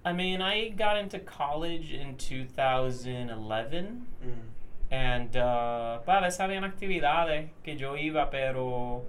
I 0.04 0.12
mean, 0.12 0.40
I 0.40 0.71
got 0.71 0.97
into 0.97 1.19
college 1.19 1.92
in 1.92 2.16
2011. 2.16 4.07
Mm. 4.23 4.92
And, 4.92 5.37
uh, 5.37 6.00
veces 6.21 6.40
habían 6.40 6.64
actividades 6.64 7.50
que 7.62 7.76
yo 7.76 7.97
iba, 7.97 8.28
pero 8.30 9.04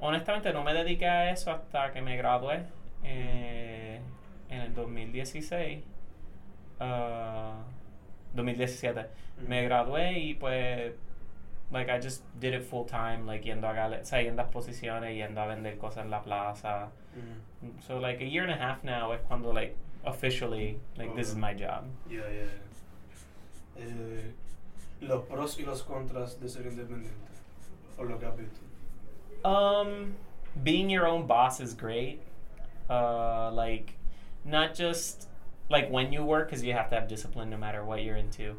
honestamente 0.00 0.52
no 0.52 0.64
me 0.64 0.72
dediqué 0.72 1.06
a 1.06 1.30
eso 1.30 1.52
hasta 1.52 1.92
que 1.92 2.00
me 2.02 2.16
gradué 2.16 2.64
eh, 3.04 4.00
en 4.48 4.60
el 4.60 4.74
2016. 4.74 5.82
uh, 6.80 7.52
2017. 8.34 9.06
Me 9.46 9.60
Mm. 9.62 9.64
gradué 9.68 10.18
y 10.18 10.34
pues, 10.34 10.94
like, 11.70 11.90
I 11.90 12.00
just 12.00 12.24
did 12.40 12.54
it 12.54 12.62
full 12.62 12.86
time, 12.86 13.26
like, 13.26 13.44
yendo 13.44 13.68
a, 13.68 13.72
gale- 13.74 14.00
o 14.00 14.04
sea, 14.04 14.22
yendo 14.22 14.40
a 14.42 14.46
exposiciones, 14.46 15.14
yendo 15.14 15.40
a 15.42 15.46
vender 15.46 15.76
cosas 15.78 16.04
en 16.04 16.10
la 16.10 16.22
plaza. 16.22 16.88
Mm. 17.14 17.80
So, 17.82 17.98
like, 18.00 18.22
a 18.24 18.26
year 18.26 18.44
and 18.48 18.52
a 18.52 18.56
half 18.56 18.82
now 18.82 19.12
es 19.12 19.20
cuando, 19.28 19.52
like, 19.52 19.76
officially, 20.04 20.78
like, 20.96 21.14
this 21.16 21.28
is 21.28 21.36
my 21.36 21.54
job. 21.54 21.84
Yeah, 22.08 22.20
yeah. 22.32 23.82
Eh, 23.82 24.32
los 25.00 25.24
pros 25.26 25.58
y 25.58 25.64
los 25.64 25.82
contras 25.82 26.38
de 26.40 26.48
ser 26.48 26.62
independiente, 26.66 27.10
por 27.96 28.06
lo 28.06 28.18
que 28.18 28.26
has 28.26 28.36
visto. 28.36 28.60
Um, 29.48 30.14
being 30.62 30.90
your 30.90 31.06
own 31.06 31.26
boss 31.26 31.60
is 31.60 31.74
great. 31.74 32.20
Uh, 32.88 33.50
like, 33.52 33.94
not 34.44 34.74
just 34.74 35.28
like 35.70 35.88
when 35.90 36.12
you 36.12 36.24
work, 36.24 36.48
because 36.48 36.64
you 36.64 36.72
have 36.72 36.90
to 36.90 36.96
have 36.96 37.08
discipline 37.08 37.48
no 37.48 37.56
matter 37.56 37.84
what 37.84 38.02
you're 38.02 38.16
into. 38.16 38.56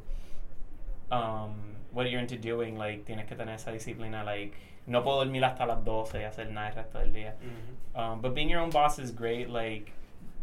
Um, 1.12 1.76
what 1.92 2.10
you're 2.10 2.22
into 2.22 2.38
doing, 2.38 2.78
like, 2.78 3.06
tienes 3.06 3.28
que 3.28 3.36
tener 3.36 3.54
esa 3.54 3.72
disciplina. 3.72 4.24
Like, 4.24 4.54
no 4.88 5.02
puedo 5.02 5.26
dormir 5.26 5.44
hasta 5.44 5.66
las 5.66 5.84
12 5.84 6.14
y 6.14 6.24
hacer 6.24 6.50
nada 6.50 6.70
el 6.70 6.76
resto 6.76 6.94
del 7.00 7.12
día. 7.12 7.34
Mhm. 7.42 8.00
Um, 8.00 8.22
but 8.22 8.34
being 8.34 8.50
your 8.50 8.62
own 8.62 8.70
boss 8.70 8.98
is 8.98 9.12
great. 9.12 9.50
Like, 9.50 9.92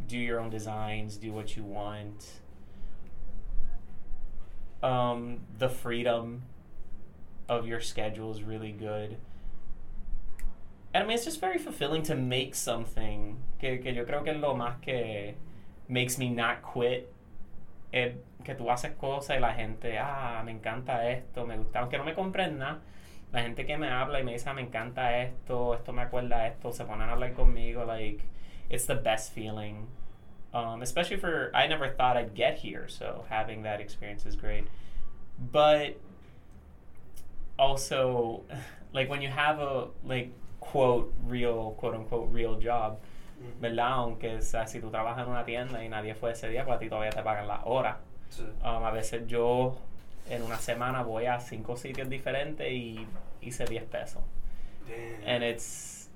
do 0.09 0.19
your 0.19 0.41
own 0.41 0.51
designs, 0.51 1.17
do 1.17 1.33
what 1.33 1.57
you 1.57 1.63
want. 1.63 2.41
Um, 4.83 5.41
the 5.59 5.69
freedom 5.69 6.43
of 7.49 7.67
your 7.67 7.81
schedule 7.81 8.31
is 8.31 8.43
really 8.43 8.73
good. 8.73 9.19
And 10.95 11.05
I 11.05 11.07
mean, 11.07 11.17
it's 11.17 11.25
just 11.25 11.41
very 11.41 11.59
fulfilling 11.59 12.03
to 12.05 12.15
make 12.15 12.55
something. 12.55 13.39
Que, 13.61 13.79
que 13.79 13.93
yo 13.93 14.05
creo 14.05 14.25
que 14.25 14.33
lo 14.33 14.55
más 14.55 14.81
que 14.81 15.35
makes 15.89 16.19
me 16.19 16.31
not 16.31 16.63
quit. 16.63 17.13
Es 17.93 18.15
que 18.45 18.55
tú 18.55 18.71
haces 18.71 18.93
cosas 18.99 19.37
y 19.37 19.41
la 19.41 19.55
gente, 19.55 19.99
ah, 19.99 20.43
me 20.45 20.53
encanta 20.53 21.11
esto, 21.11 21.47
me 21.47 21.57
gusta. 21.57 21.81
Aunque 21.81 21.99
no 21.99 22.05
me 22.05 22.15
compren 22.15 22.59
nada, 22.59 22.81
la 23.33 23.43
gente 23.43 23.67
que 23.67 23.77
me 23.77 23.89
habla 23.89 24.21
y 24.21 24.25
me 24.25 24.33
dice, 24.33 24.49
ah, 24.49 24.55
me 24.55 24.63
encanta 24.63 25.19
esto, 25.19 25.75
esto 25.75 25.93
me 25.93 26.03
acuerda 26.03 26.37
a 26.37 26.49
esto, 26.49 26.73
se 26.73 26.85
ponen 26.85 27.09
a 27.09 27.13
hablar 27.13 27.33
conmigo, 27.35 27.85
like, 27.87 28.23
it's 28.71 28.87
the 28.87 28.95
best 28.95 29.33
feeling. 29.33 29.87
Um, 30.59 30.83
especially 30.83 31.19
for, 31.19 31.51
I 31.55 31.67
never 31.69 31.89
thought 31.89 32.17
I'd 32.17 32.35
get 32.35 32.59
here, 32.59 32.89
so 32.89 33.25
having 33.29 33.63
that 33.63 33.81
experience 33.81 34.27
is 34.27 34.35
great. 34.37 34.67
But 35.39 35.97
also, 37.59 38.43
like, 38.93 39.09
when 39.09 39.23
you 39.23 39.29
have 39.29 39.59
a, 39.61 39.89
like, 40.05 40.33
quote, 40.61 41.13
real, 41.27 41.73
quote 41.79 41.95
unquote, 41.95 42.29
real 42.33 42.57
job, 42.61 42.99
Mhm. 43.41 43.61
¿verdad? 43.61 43.93
Aunque, 43.93 44.43
sea, 44.43 44.67
si 44.67 44.81
tú 44.81 44.91
trabajas 44.91 45.25
en 45.25 45.31
una 45.31 45.45
tienda 45.45 45.83
y 45.85 45.89
nadie 45.89 46.15
fue 46.15 46.33
ese 46.33 46.49
día, 46.49 46.65
pues 46.65 46.77
a 46.77 46.79
ti 46.81 46.89
todavía 46.89 47.11
te 47.13 47.23
pagan 47.23 47.47
las 47.47 47.61
horas. 47.65 47.97
Sí. 48.31 48.43
Um, 48.65 48.83
a 48.85 48.91
veces 48.91 49.27
yo 49.29 49.77
en 50.29 50.43
una 50.43 50.59
semana 50.59 51.03
voy 51.03 51.27
a 51.27 51.39
cinco 51.41 51.77
sitios 51.77 52.09
diferentes 52.09 52.71
y 52.71 53.07
hice 53.41 53.65
10 53.65 53.85
pesos. 53.85 54.23
Damn. 54.89 55.25
And 55.29 55.45
it's, 55.45 56.09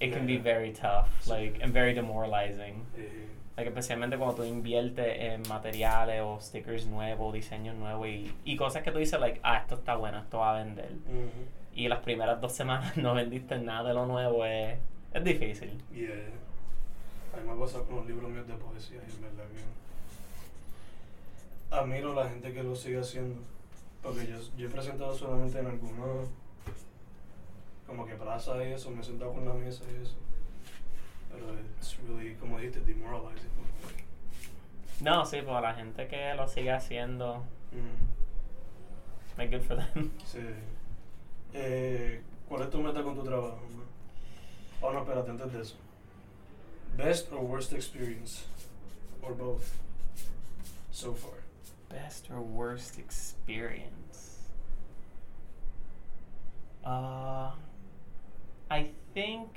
it 0.00 0.12
can 0.12 0.26
be 0.26 0.34
Yeah. 0.34 0.42
very 0.42 0.72
tough, 0.72 1.08
like, 1.26 1.60
and 1.62 1.72
very 1.72 1.94
demoralizing. 1.94 2.84
Eh, 2.98 3.26
Like, 3.56 3.70
especialmente 3.70 4.18
cuando 4.18 4.36
tú 4.36 4.44
inviertes 4.44 5.18
en 5.18 5.42
materiales 5.48 6.20
o 6.22 6.38
stickers 6.40 6.86
nuevos, 6.86 7.32
diseños 7.32 7.74
nuevos 7.74 8.06
y, 8.06 8.34
y 8.44 8.56
cosas 8.56 8.82
que 8.82 8.92
tú 8.92 8.98
dices, 8.98 9.18
like, 9.18 9.40
ah, 9.42 9.56
esto 9.58 9.76
está 9.76 9.96
bueno, 9.96 10.18
esto 10.18 10.38
va 10.38 10.54
a 10.54 10.62
vender. 10.62 10.90
Y 11.74 11.88
las 11.88 12.00
primeras 12.00 12.38
dos 12.40 12.52
semanas 12.52 12.96
no 12.98 13.14
vendiste 13.14 13.58
nada 13.58 13.88
de 13.88 13.94
lo 13.94 14.04
nuevo, 14.04 14.44
es, 14.44 14.78
es 15.14 15.24
difícil. 15.24 15.70
Yeah. 15.90 16.12
A 17.34 17.40
mí 17.40 17.48
me 17.48 17.58
pasa 17.58 17.80
con 17.80 17.96
los 17.96 18.06
libros 18.06 18.30
míos 18.30 18.46
de 18.46 18.54
poesía 18.54 19.00
y 19.06 19.10
en 19.14 19.22
verdad 19.22 19.44
que 19.48 19.76
admiro 21.74 22.12
a 22.12 22.24
la 22.24 22.30
gente 22.30 22.52
que 22.52 22.62
lo 22.62 22.76
sigue 22.76 23.00
haciendo. 23.00 23.40
Porque 24.02 24.26
yo, 24.26 24.36
yo 24.56 24.68
he 24.68 24.70
presentado 24.70 25.14
solamente 25.14 25.58
en 25.58 25.66
algunos, 25.66 26.28
como 27.86 28.06
que 28.06 28.14
plaza 28.14 28.62
y 28.64 28.72
eso, 28.72 28.90
me 28.90 29.00
he 29.00 29.04
sentado 29.04 29.32
con 29.32 29.46
la 29.46 29.54
mesa 29.54 29.84
y 29.90 30.02
eso. 30.02 30.14
It's 31.78 31.96
really, 32.06 32.34
como 32.36 32.58
dijiste, 32.58 32.80
demoralizing. 32.80 33.50
No, 35.00 35.24
sí, 35.26 35.42
pues 35.42 35.62
la 35.62 35.74
gente 35.74 36.06
que 36.08 36.34
lo 36.34 36.48
sigue 36.48 36.72
haciendo, 36.72 37.44
Mm. 37.72 39.36
like, 39.38 39.50
good 39.56 39.62
for 39.66 39.76
them. 39.76 40.10
Sí. 40.24 40.40
Eh, 41.52 42.22
¿Cuál 42.48 42.62
es 42.62 42.70
tu 42.70 42.78
meta 42.80 43.02
con 43.02 43.14
tu 43.14 43.22
trabajo? 43.22 43.58
Oh, 44.80 44.92
no, 44.92 45.00
espérate, 45.00 45.30
antes 45.30 45.52
de 45.52 45.60
eso. 45.62 45.76
Best 46.96 47.30
or 47.32 47.40
worst 47.40 47.72
experience? 47.72 48.46
Or 49.22 49.34
both? 49.34 49.74
So 50.92 51.12
far. 51.14 51.42
Best 51.90 52.30
or 52.30 52.40
worst 52.40 52.98
experience? 52.98 54.48
Uh, 56.84 57.50
I 58.70 58.90
think 59.12 59.50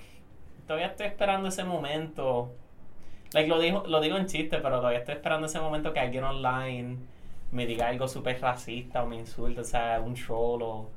todavía 0.69 0.89
estoy 0.89 1.07
esperando 1.07 1.47
ese 1.47 1.63
momento. 1.63 2.51
Like 3.33 3.49
lo 3.49 3.57
digo, 3.57 3.83
lo 3.87 3.99
digo 4.01 4.17
en 4.17 4.27
chiste, 4.27 4.59
pero 4.59 4.77
todavía 4.77 4.99
estoy 4.99 5.15
esperando 5.15 5.47
ese 5.47 5.59
momento 5.59 5.91
que 5.93 5.99
alguien 5.99 6.23
online 6.23 6.95
me 7.51 7.65
diga 7.65 7.87
algo 7.87 8.07
súper 8.07 8.39
racista 8.39 9.01
o 9.01 9.07
me 9.07 9.15
insulte, 9.15 9.61
o 9.61 9.63
sea, 9.63 9.99
un 9.99 10.13
troll 10.13 10.61
o, 10.61 10.89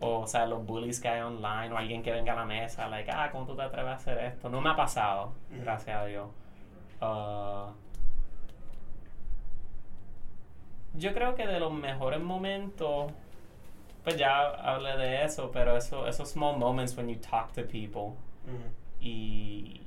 o, 0.00 0.18
o 0.22 0.26
sea, 0.26 0.46
los 0.46 0.66
bullies 0.66 0.98
que 1.00 1.06
hay 1.06 1.20
online 1.20 1.72
o 1.72 1.76
alguien 1.78 2.02
que 2.02 2.10
venga 2.10 2.32
a 2.32 2.36
la 2.36 2.44
mesa, 2.44 2.88
like, 2.88 3.08
ah, 3.12 3.28
¿cómo 3.30 3.46
tú 3.46 3.54
te 3.54 3.62
atreves 3.62 3.92
a 3.92 3.94
hacer 3.94 4.18
esto? 4.18 4.48
No 4.48 4.60
me 4.60 4.70
ha 4.70 4.74
pasado, 4.74 5.32
gracias 5.48 5.96
a 5.96 6.04
Dios. 6.06 6.28
Uh, 7.00 7.72
yo 10.94 11.14
creo 11.14 11.36
que 11.36 11.46
de 11.46 11.60
los 11.60 11.72
mejores 11.72 12.20
momentos, 12.20 13.12
pues 14.02 14.16
ya 14.16 14.40
hablé 14.40 14.96
de 14.96 15.24
eso, 15.24 15.52
pero 15.52 15.76
eso, 15.76 16.08
esos 16.08 16.30
small 16.30 16.58
moments 16.58 16.96
when 16.96 17.08
you 17.08 17.20
talk 17.20 17.52
to 17.52 17.62
people 17.62 18.16
Mm. 18.46 19.04
y 19.04 19.80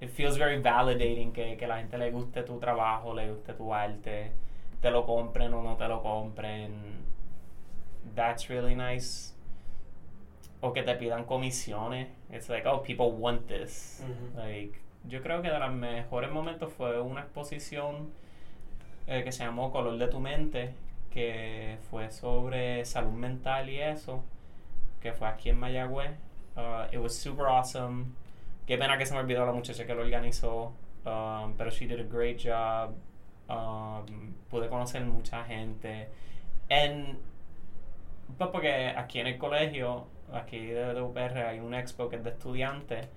it 0.00 0.10
feels 0.10 0.36
very 0.36 0.60
validating 0.60 1.32
que, 1.32 1.56
que 1.56 1.66
la 1.66 1.78
gente 1.78 1.96
le 1.98 2.10
guste 2.10 2.42
tu 2.42 2.58
trabajo, 2.58 3.14
le 3.14 3.30
guste 3.30 3.54
tu 3.54 3.72
arte, 3.72 4.32
te 4.80 4.90
lo 4.90 5.04
compren 5.04 5.52
o 5.54 5.62
no 5.62 5.76
te 5.76 5.88
lo 5.88 6.02
compren. 6.02 7.04
That's 8.14 8.48
really 8.48 8.74
nice. 8.74 9.34
O 10.60 10.72
que 10.72 10.82
te 10.82 10.94
pidan 10.94 11.24
comisiones. 11.24 12.08
It's 12.30 12.48
like, 12.48 12.66
oh, 12.66 12.82
people 12.82 13.12
want 13.12 13.46
this. 13.46 14.02
Like, 14.36 14.78
yo 15.08 15.22
creo 15.22 15.42
que 15.42 15.50
de 15.50 15.58
los 15.58 15.72
mejores 15.72 16.30
momentos 16.30 16.72
fue 16.72 17.00
una 17.00 17.22
exposición 17.22 18.10
eh, 19.06 19.22
que 19.24 19.32
se 19.32 19.44
llamó 19.44 19.70
Color 19.70 19.98
de 19.98 20.08
tu 20.08 20.20
mente, 20.20 20.74
que 21.10 21.78
fue 21.90 22.10
sobre 22.10 22.84
salud 22.84 23.12
mental 23.12 23.70
y 23.70 23.80
eso, 23.80 24.24
que 25.00 25.12
fue 25.12 25.28
aquí 25.28 25.50
en 25.50 25.58
Mayagüez. 25.58 26.12
Uh, 26.56 26.86
it 26.92 26.98
was 26.98 27.16
super 27.16 27.46
awesome. 27.48 28.14
Qué 28.66 28.78
pena 28.78 28.96
que 28.96 29.04
se 29.06 29.14
me 29.14 29.20
olvidó 29.20 29.46
la 29.46 29.52
muchacha 29.52 29.86
que 29.86 29.94
lo 29.94 30.02
organizó, 30.02 30.72
um, 31.04 31.54
pero 31.56 31.70
she 31.70 31.86
did 31.86 32.00
a 32.00 32.04
great 32.04 32.38
job. 32.38 32.94
Um, 33.48 34.34
pude 34.50 34.68
conocer 34.68 35.04
mucha 35.04 35.44
gente. 35.44 36.08
And 36.68 37.18
Pues 38.38 38.50
porque 38.50 38.88
aquí 38.88 39.20
en 39.20 39.28
el 39.28 39.38
colegio, 39.38 40.06
aquí 40.32 40.66
de, 40.66 40.94
de 40.94 41.00
UPR, 41.00 41.38
hay 41.38 41.60
un 41.60 41.74
expo 41.74 42.08
que 42.08 42.16
es 42.16 42.24
de 42.24 42.30
estudiantes. 42.30 43.08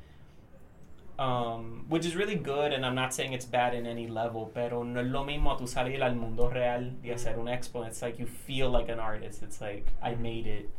Um, 1.18 1.86
which 1.90 2.06
is 2.06 2.16
really 2.16 2.36
good, 2.36 2.72
and 2.72 2.86
I'm 2.86 2.96
not 2.96 3.14
saying 3.14 3.34
it's 3.34 3.46
bad 3.46 3.74
in 3.74 3.86
any 3.86 4.08
level, 4.08 4.50
pero 4.54 4.84
no 4.84 5.02
es 5.02 5.08
lo 5.08 5.26
mismo 5.26 5.58
tú 5.58 5.68
salir 5.68 6.02
al 6.02 6.16
mundo 6.16 6.48
real 6.50 6.94
y 7.04 7.10
hacer 7.10 7.38
un 7.38 7.48
expo. 7.48 7.86
It's 7.86 8.02
like 8.02 8.20
you 8.20 8.26
feel 8.26 8.70
like 8.70 8.88
an 8.88 9.02
artist. 9.02 9.44
It's 9.44 9.60
like, 9.60 9.88
I 10.02 10.16
made 10.16 10.48
it. 10.48 10.70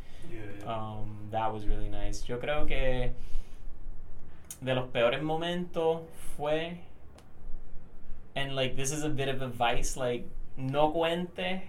Um, 0.66 1.28
that 1.30 1.52
was 1.52 1.66
really 1.66 1.88
nice. 1.88 2.28
Yo 2.28 2.38
creo 2.38 2.66
que 2.66 3.12
de 4.62 4.74
los 4.74 4.88
peores 4.88 5.22
momentos 5.22 6.02
fue, 6.36 6.78
and 8.36 8.54
like 8.54 8.76
this 8.76 8.92
is 8.92 9.04
a 9.04 9.08
bit 9.08 9.28
of 9.28 9.42
advice, 9.42 9.96
like 9.96 10.26
no 10.56 10.92
cuentes, 10.92 11.62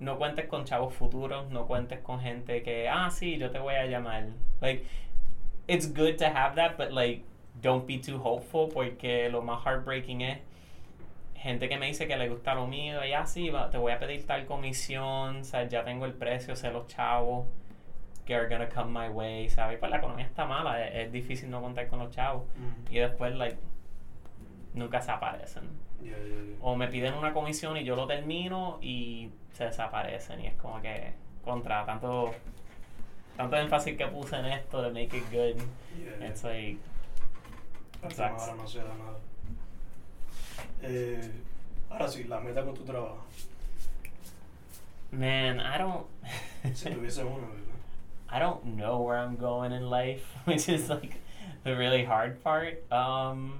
no 0.00 0.16
cuentes 0.16 0.48
con 0.48 0.64
chavos 0.64 0.94
futuros, 0.94 1.50
no 1.50 1.64
cuentes 1.64 2.02
con 2.02 2.20
gente 2.20 2.62
que, 2.62 2.86
ah, 2.88 3.08
sí, 3.10 3.38
yo 3.38 3.48
te 3.48 3.58
voy 3.58 3.74
a 3.74 3.86
llamar. 3.86 4.30
Like, 4.60 4.86
it's 5.66 5.86
good 5.86 6.18
to 6.18 6.28
have 6.28 6.56
that, 6.56 6.78
but 6.78 6.92
like, 6.92 7.24
don't 7.60 7.86
be 7.86 7.98
too 7.98 8.18
hopeful 8.18 8.68
porque 8.68 9.28
lo 9.30 9.42
más 9.42 9.62
heartbreaking 9.64 10.22
es 10.22 10.38
gente 11.38 11.68
que 11.68 11.78
me 11.78 11.86
dice 11.86 12.06
que 12.06 12.16
le 12.16 12.28
gusta 12.28 12.54
lo 12.54 12.66
mío 12.66 13.04
y 13.04 13.12
así, 13.12 13.50
va, 13.50 13.70
te 13.70 13.78
voy 13.78 13.92
a 13.92 13.98
pedir 13.98 14.26
tal 14.26 14.44
comisión, 14.46 15.38
o 15.38 15.44
sea, 15.44 15.64
ya 15.64 15.84
tengo 15.84 16.04
el 16.04 16.14
precio, 16.14 16.56
sé 16.56 16.70
los 16.70 16.86
chavos 16.88 17.46
que 18.28 18.34
are 18.34 18.46
gonna 18.46 18.68
come 18.68 19.00
my 19.00 19.08
way, 19.08 19.48
¿sabes? 19.48 19.78
Pues 19.78 19.90
la 19.90 19.96
economía 19.96 20.26
está 20.26 20.44
mala, 20.44 20.86
es, 20.86 21.06
es 21.06 21.12
difícil 21.12 21.48
no 21.48 21.62
contar 21.62 21.88
con 21.88 21.98
los 21.98 22.14
chavos. 22.14 22.44
Mhm. 22.56 22.92
Y 22.94 22.98
después, 22.98 23.34
like, 23.34 23.56
nunca 24.74 25.00
se 25.00 25.10
aparecen. 25.10 25.64
Yeah, 26.02 26.18
yeah, 26.18 26.26
yeah. 26.26 26.56
O 26.60 26.76
me 26.76 26.88
piden 26.88 27.14
una 27.14 27.32
comisión 27.32 27.78
y 27.78 27.84
yo 27.84 27.96
lo 27.96 28.06
termino 28.06 28.78
y 28.82 29.30
se 29.52 29.64
desaparecen. 29.64 30.40
Y 30.40 30.48
es 30.48 30.54
como 30.56 30.82
que, 30.82 31.14
contra, 31.42 31.86
tanto, 31.86 32.34
tanto 33.34 33.56
énfasis 33.56 33.96
que 33.96 34.06
puse 34.08 34.36
en 34.36 34.44
esto 34.44 34.82
de 34.82 34.90
make 34.90 35.16
it 35.16 35.24
good. 35.32 35.62
It's 36.22 36.44
like, 36.44 36.78
ahora 38.02 38.54
no 38.56 38.68
se 38.68 38.78
da 38.80 38.94
nada. 38.94 39.18
Eh, 40.82 41.20
ahora 41.90 42.06
sí, 42.08 42.24
la 42.28 42.40
meta 42.40 42.62
con 42.64 42.74
tu 42.74 42.84
trabajo. 42.84 43.18
man, 45.10 45.58
I 45.60 45.78
don't. 45.78 46.06
Si 46.74 46.90
tuviese 46.90 47.20
una, 47.24 47.46
¿verdad? 47.46 47.64
I 48.30 48.38
don't 48.38 48.76
know 48.76 49.00
where 49.00 49.16
I'm 49.18 49.36
going 49.36 49.72
in 49.72 49.88
life, 49.88 50.24
which 50.44 50.68
is 50.68 50.88
like 50.90 51.14
the 51.64 51.76
really 51.76 52.04
hard 52.04 52.42
part. 52.44 52.82
Um, 52.92 53.58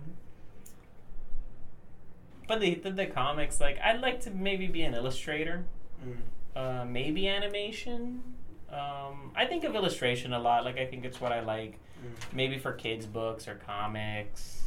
but 2.46 2.60
the 2.60 2.74
the, 2.74 2.90
the 2.90 3.06
comics, 3.06 3.60
like 3.60 3.78
I'd 3.80 4.00
like 4.00 4.20
to 4.22 4.30
maybe 4.30 4.66
be 4.66 4.82
an 4.82 4.94
illustrator, 4.94 5.64
Mm. 6.06 6.16
uh, 6.54 6.84
maybe 6.84 7.26
animation. 7.28 8.22
Um, 8.70 9.32
I 9.34 9.46
think 9.46 9.64
of 9.64 9.74
illustration 9.74 10.32
a 10.32 10.38
lot. 10.38 10.64
Like 10.64 10.78
I 10.78 10.86
think 10.86 11.04
it's 11.04 11.20
what 11.20 11.32
I 11.32 11.40
like. 11.40 11.72
Mm. 11.72 12.32
Maybe 12.34 12.58
for 12.58 12.72
kids 12.72 13.04
books 13.06 13.48
or 13.48 13.56
comics. 13.66 14.62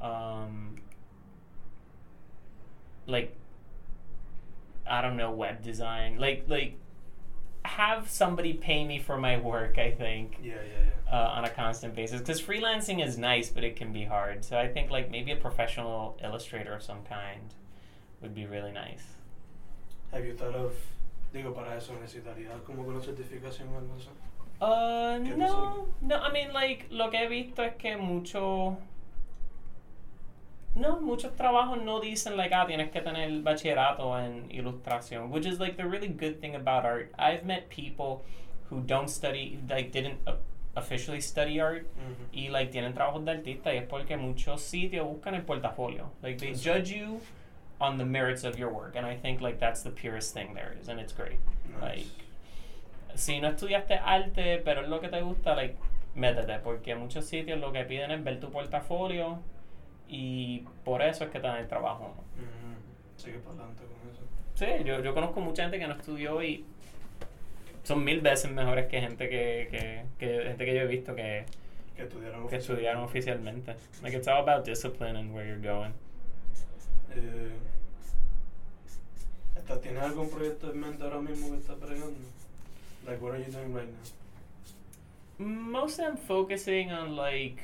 Um, 0.00 0.76
like 3.06 3.36
I 4.86 5.00
don't 5.00 5.16
know 5.16 5.30
web 5.30 5.62
design. 5.62 6.18
Like 6.18 6.44
like 6.48 6.76
have 7.64 8.10
somebody 8.10 8.54
pay 8.54 8.84
me 8.84 8.98
for 8.98 9.16
my 9.16 9.38
work. 9.38 9.78
I 9.78 9.92
think 9.92 10.38
Yeah, 10.42 10.54
yeah, 10.54 10.60
yeah. 11.10 11.18
uh, 11.18 11.28
on 11.36 11.44
a 11.44 11.50
constant 11.50 11.94
basis 11.94 12.20
because 12.20 12.42
freelancing 12.42 13.04
is 13.04 13.16
nice, 13.18 13.48
but 13.50 13.62
it 13.64 13.76
can 13.76 13.92
be 13.92 14.04
hard. 14.04 14.44
So 14.44 14.58
I 14.58 14.68
think 14.68 14.90
like 14.90 15.10
maybe 15.10 15.30
a 15.32 15.36
professional 15.36 16.18
illustrator 16.22 16.74
of 16.74 16.82
some 16.82 17.02
kind 17.08 17.54
would 18.20 18.34
be 18.34 18.46
really 18.46 18.72
nice. 18.72 19.04
Have 20.12 20.24
you 20.24 20.34
thought 20.34 20.54
of, 20.54 20.74
digo, 21.32 21.54
para 21.54 21.76
eso 21.76 21.92
necesitarías 21.94 22.62
como 22.66 22.82
una 22.82 23.00
certificación 23.00 23.68
o 23.72 23.78
algo 23.78 23.94
así? 23.96 24.08
Uh, 24.60 25.18
¿Qué 25.24 25.36
no, 25.36 25.88
no. 26.02 26.16
I 26.20 26.30
mean, 26.32 26.52
like 26.52 26.86
lo 26.90 27.10
que 27.10 27.18
he 27.18 27.28
visto 27.28 27.62
es 27.62 27.72
que 27.78 27.96
mucho, 27.96 28.76
no, 30.74 31.00
muchos 31.00 31.36
trabajos 31.36 31.82
no 31.82 32.00
dicen 32.00 32.36
like 32.36 32.54
ah 32.54 32.66
tienes 32.66 32.90
que 32.90 33.00
tener 33.00 33.28
bachillerato 33.42 34.18
en 34.18 34.48
ilustración, 34.50 35.30
which 35.30 35.46
is 35.46 35.60
like 35.60 35.76
the 35.76 35.86
really 35.86 36.08
good 36.08 36.40
thing 36.40 36.54
about 36.54 36.84
art. 36.84 37.12
I've 37.18 37.44
met 37.44 37.68
people 37.68 38.24
who 38.70 38.80
don't 38.80 39.08
study, 39.08 39.58
like 39.68 39.92
didn't 39.92 40.18
uh, 40.26 40.36
officially 40.74 41.20
study 41.20 41.60
art 41.60 41.86
y 42.32 42.48
like 42.50 42.72
tienen 42.72 42.94
trabajos 42.94 43.24
de 43.24 43.32
artista 43.32 43.66
y 43.66 43.76
es 43.76 43.86
porque 43.86 44.16
muchos 44.16 44.62
sitios 44.62 45.06
buscan 45.06 45.34
el 45.34 45.42
portafolio. 45.42 46.10
Like 46.22 46.38
they 46.38 46.52
That's 46.52 46.62
judge 46.62 46.90
you 46.90 47.20
on 47.78 47.98
the 47.98 48.04
merits 48.04 48.44
of 48.44 48.58
your 48.58 48.70
work, 48.70 48.96
and 48.96 49.04
I 49.04 49.16
think 49.16 49.40
like 49.40 49.58
that's 49.58 49.82
the 49.82 49.90
purest 49.90 50.32
thing 50.32 50.54
there 50.54 50.74
is, 50.80 50.88
and 50.88 50.98
it's 50.98 51.12
great. 51.12 51.40
Like, 51.80 52.06
si 53.14 53.40
no 53.40 53.50
estudiaste 53.50 54.00
arte, 54.02 54.62
pero 54.64 54.82
es 54.82 54.88
lo 54.88 55.00
que 55.00 55.08
te 55.08 55.20
gusta, 55.20 55.54
like, 55.54 55.76
métete, 56.14 56.60
porque 56.62 56.94
muchos 56.94 57.26
sitios 57.26 57.60
lo 57.60 57.72
que 57.72 57.84
piden 57.84 58.10
es 58.10 58.22
ver 58.22 58.40
tu 58.40 58.50
portafolio 58.50 59.40
y 60.14 60.64
por 60.84 61.00
eso 61.02 61.24
es 61.24 61.30
que 61.30 61.40
te 61.40 61.46
dan 61.46 61.56
el 61.58 61.68
trabajo. 61.68 62.14
Mhm. 62.36 62.76
Sigue 63.16 63.38
para 63.38 63.54
adelante 63.56 63.82
con 63.84 64.10
eso. 64.10 64.22
Sí, 64.54 64.84
yo, 64.84 65.00
yo 65.02 65.14
conozco 65.14 65.40
mucha 65.40 65.62
gente 65.62 65.78
que 65.78 65.86
no 65.86 65.94
estudió 65.94 66.42
y 66.42 66.64
son 67.82 68.04
mil 68.04 68.20
veces 68.20 68.50
mejores 68.52 68.86
que 68.88 69.00
gente 69.00 69.28
que, 69.28 69.68
que, 69.70 70.04
que 70.18 70.42
gente 70.48 70.64
que 70.66 70.74
yo 70.74 70.82
he 70.82 70.86
visto 70.86 71.14
que, 71.14 71.44
Que 71.96 72.02
estudiaron 72.04 72.48
que 72.48 72.56
estudiaron 72.56 73.04
oficialmente. 73.04 73.74
Like, 74.02 74.16
it's 74.16 74.28
all 74.28 74.46
about 74.48 74.64
discipline 74.66 75.16
and 75.16 75.34
where 75.34 75.46
you're 75.48 75.60
going. 75.66 75.92
Eh, 77.14 77.50
¿estás- 79.56 79.80
¿Tienes 79.80 80.02
algún 80.02 80.28
proyecto 80.30 80.70
en 80.70 80.80
mente 80.80 81.02
ahora 81.04 81.20
mismo 81.20 81.50
que 81.50 81.56
estás 81.58 81.78
bregando? 81.80 82.18
Like, 83.06 83.22
what 83.22 83.34
are 83.34 83.44
you 83.44 83.50
doing 83.50 83.74
right 83.74 83.88
now? 83.88 85.46
Mostly 85.46 86.04
I'm 86.04 86.16
focusing 86.16 86.92
on 86.92 87.16
like, 87.16 87.56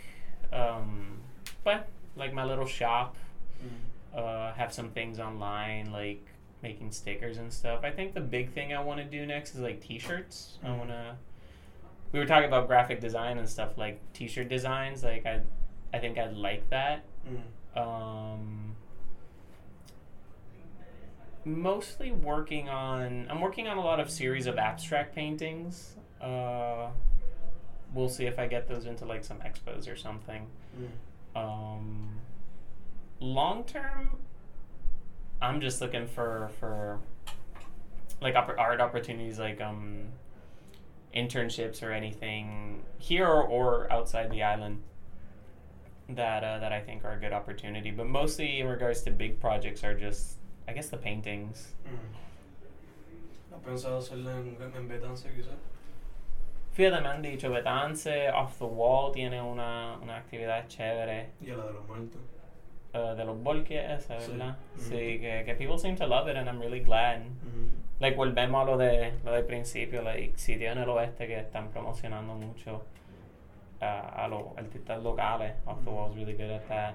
um, 0.53 1.19
well, 1.65 1.85
like 2.17 2.33
my 2.33 2.45
little 2.45 2.67
shop. 2.67 3.17
Mm. 3.63 4.19
uh, 4.19 4.53
have 4.55 4.73
some 4.73 4.91
things 4.91 5.19
online 5.21 5.91
like 5.93 6.25
making 6.63 6.91
stickers 6.93 7.39
and 7.39 7.53
stuff. 7.53 7.81
I 7.85 7.91
think 7.91 8.15
the 8.15 8.21
big 8.21 8.53
thing 8.53 8.73
I 8.73 8.81
want 8.81 8.99
to 9.01 9.05
do 9.05 9.27
next 9.27 9.55
is 9.55 9.61
like 9.61 9.81
t-shirts. 9.81 10.59
I 10.65 10.69
Mhm. 10.69 10.79
want 10.79 10.91
to 10.91 11.17
We 12.13 12.19
were 12.21 12.25
talking 12.27 12.49
about 12.49 12.67
graphic 12.69 13.01
design 13.01 13.37
and 13.39 13.49
stuff 13.49 13.77
like 13.77 14.01
t-shirt 14.15 14.49
designs 14.49 15.05
like 15.05 15.27
I 15.27 15.43
I 15.93 15.99
think 15.99 16.19
I'd 16.19 16.35
like 16.35 16.69
that. 16.71 17.03
Mm. 17.29 17.77
Um 17.81 18.77
mostly 21.45 22.11
working 22.13 22.69
on 22.69 23.27
I'm 23.31 23.41
working 23.41 23.69
on 23.69 23.77
a 23.79 23.85
lot 23.85 24.01
of 24.01 24.11
series 24.11 24.47
of 24.47 24.59
abstract 24.59 25.15
paintings. 25.15 25.97
Uh 26.21 26.89
we'll 27.95 28.09
see 28.09 28.27
if 28.27 28.39
I 28.39 28.47
get 28.47 28.69
those 28.69 28.85
into 28.87 29.05
like 29.05 29.25
some 29.25 29.39
expos 29.39 29.91
or 29.91 29.97
something. 29.97 30.47
Um, 31.39 32.09
long 33.21 33.65
term, 33.65 34.11
I'm 35.41 35.61
just 35.61 35.81
looking 35.81 36.07
for 36.07 36.51
for 36.59 36.99
like 38.21 38.35
art 38.35 38.81
opportunities, 38.81 39.39
like 39.39 39.61
um, 39.61 40.07
internships 41.15 41.83
or 41.83 41.93
anything 41.93 42.83
here 42.99 43.29
or, 43.29 43.91
outside 43.93 44.31
the 44.31 44.43
island. 44.43 44.83
That 46.11 46.43
uh, 46.43 46.59
that 46.61 46.73
I 46.73 46.81
think 46.81 47.05
are 47.05 47.13
a 47.13 47.21
good 47.21 47.35
opportunity, 47.35 47.91
but 47.91 48.07
mostly 48.07 48.61
in 48.61 48.67
regards 48.67 49.03
to 49.03 49.11
big 49.11 49.41
projects 49.41 49.85
are 49.85 49.95
just 49.95 50.39
I 50.67 50.73
guess 50.73 50.89
the 50.89 50.97
paintings. 50.97 51.75
Mm. 51.87 51.99
Fíjate, 56.79 57.01
me 57.03 57.09
han 57.09 57.23
dicho 57.23 57.51
Betance, 57.51 58.31
Off 58.31 58.57
the 58.59 58.65
Wall 58.65 59.11
tiene 59.13 59.43
una, 59.43 59.99
una 60.01 60.17
actividad 60.19 60.69
chévere. 60.69 61.31
Y 61.41 61.51
a 61.51 61.57
la 61.57 61.65
de 61.67 61.73
los 61.73 61.85
muertos. 61.89 62.21
uh, 62.95 63.17
de 63.17 63.25
los 63.25 63.43
volques 63.43 63.91
esa, 63.91 64.21
Sí. 64.21 64.31
¿verdad? 64.31 64.57
Ujú. 64.77 64.83
Sí, 64.85 65.19
que, 65.19 65.43
que 65.45 65.55
people 65.59 65.77
seem 65.77 65.97
to 65.97 66.07
love 66.07 66.29
it 66.29 66.37
and 66.37 66.47
I'm 66.49 66.61
really 66.61 66.79
glad. 66.79 67.19
Mm. 67.23 67.99
Like, 67.99 68.17
volvemos 68.17 68.63
a 68.63 68.65
lo 68.65 68.77
de 68.79 69.13
lo 69.25 69.33
del 69.33 69.45
principio, 69.45 70.03
like, 70.03 70.39
sitios 70.39 70.71
en 70.77 70.79
el 70.85 70.89
oeste 70.89 71.27
que 71.27 71.41
están 71.41 71.69
promocionando 71.71 72.35
mucho 72.35 72.77
uh, 73.81 73.85
a 73.85 74.29
los 74.29 74.57
artistas 74.57 75.03
locales. 75.03 75.55
Off 75.67 75.83
the 75.83 75.91
Ujú. 75.91 75.99
Wall's 75.99 76.15
really 76.15 76.35
good 76.35 76.51
at 76.53 76.69
that. 76.69 76.95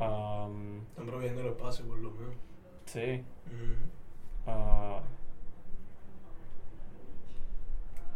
Um, 0.00 0.80
Están 0.90 1.06
proveyendo 1.06 1.40
el 1.42 1.46
espacio 1.50 1.86
por 1.86 1.98
lo 1.98 2.10
menos. 2.10 2.34
sí. 2.86 3.22
Mm. 3.46 4.50
Uh, 4.50 5.00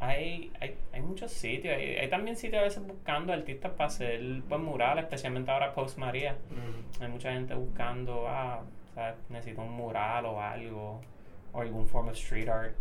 hay, 0.00 0.52
hay, 0.60 0.76
hay 0.92 1.02
muchos 1.02 1.32
sitios. 1.32 1.74
Hay, 1.74 1.96
hay 1.96 2.08
también 2.08 2.36
sitios 2.36 2.60
a 2.60 2.64
veces 2.64 2.86
buscando 2.86 3.32
artistas 3.32 3.72
para 3.72 3.86
hacer 3.86 4.20
buen 4.48 4.62
mural, 4.62 4.98
especialmente 4.98 5.50
ahora 5.50 5.74
post 5.74 5.98
María. 5.98 6.36
Mm. 6.50 7.02
Hay 7.02 7.08
mucha 7.08 7.32
gente 7.32 7.54
buscando, 7.54 8.26
ah, 8.28 8.62
necesito 9.28 9.62
un 9.62 9.72
mural 9.72 10.26
o 10.26 10.40
algo, 10.40 11.00
o 11.52 11.60
algún 11.60 11.86
form 11.86 12.08
of 12.08 12.14
street 12.14 12.48
art. 12.48 12.74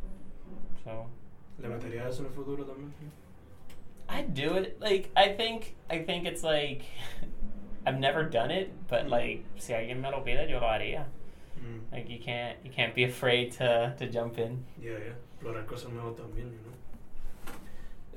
So, 0.84 1.08
¿Le 1.60 1.68
meterías 1.68 2.08
eso 2.14 2.22
en 2.22 2.28
el 2.28 2.34
futuro 2.34 2.64
también? 2.64 2.94
I'd 4.10 4.34
do 4.34 4.56
it. 4.56 4.80
Like, 4.80 5.10
I 5.16 5.30
think, 5.30 5.76
I 5.90 6.00
think 6.00 6.26
it's 6.26 6.44
like, 6.44 6.84
I've 7.86 8.00
never 8.00 8.24
done 8.24 8.52
it, 8.52 8.72
but 8.88 9.10
like, 9.10 9.44
si 9.58 9.74
alguien 9.74 10.02
me 10.02 10.10
lo 10.10 10.22
pide, 10.22 10.48
yo 10.50 10.60
lo 10.60 10.68
haría. 10.68 11.06
Mm. 11.60 11.92
Like, 11.92 12.10
you 12.10 12.20
can't, 12.20 12.58
you 12.64 12.72
can't 12.72 12.94
be 12.94 13.04
afraid 13.04 13.52
to, 13.54 13.96
to 13.98 14.08
jump 14.08 14.38
in. 14.38 14.64
Yeah, 14.82 14.92
yeah. 14.92 15.14
explorar 15.38 15.66
cosas 15.66 15.92
nuevas 15.92 16.16
también, 16.16 16.52
you 16.52 16.60
know. 16.64 16.77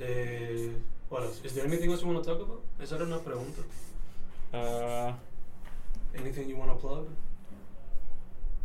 Eh, 0.01 0.69
what 1.09 1.23
else? 1.23 1.41
Is 1.45 1.55
there 1.55 1.65
anything 1.67 1.91
else 1.91 2.01
you 2.03 2.09
want 2.09 2.23
to 2.25 2.31
talk 2.31 2.41
about? 2.41 2.63
Esa 2.83 2.95
era 2.97 3.05
una 3.05 3.19
pregunta. 3.19 3.63
Uh, 4.53 5.13
Anything 6.15 6.49
you 6.49 6.57
want 6.57 6.71
to 6.71 6.77
plug? 6.77 7.07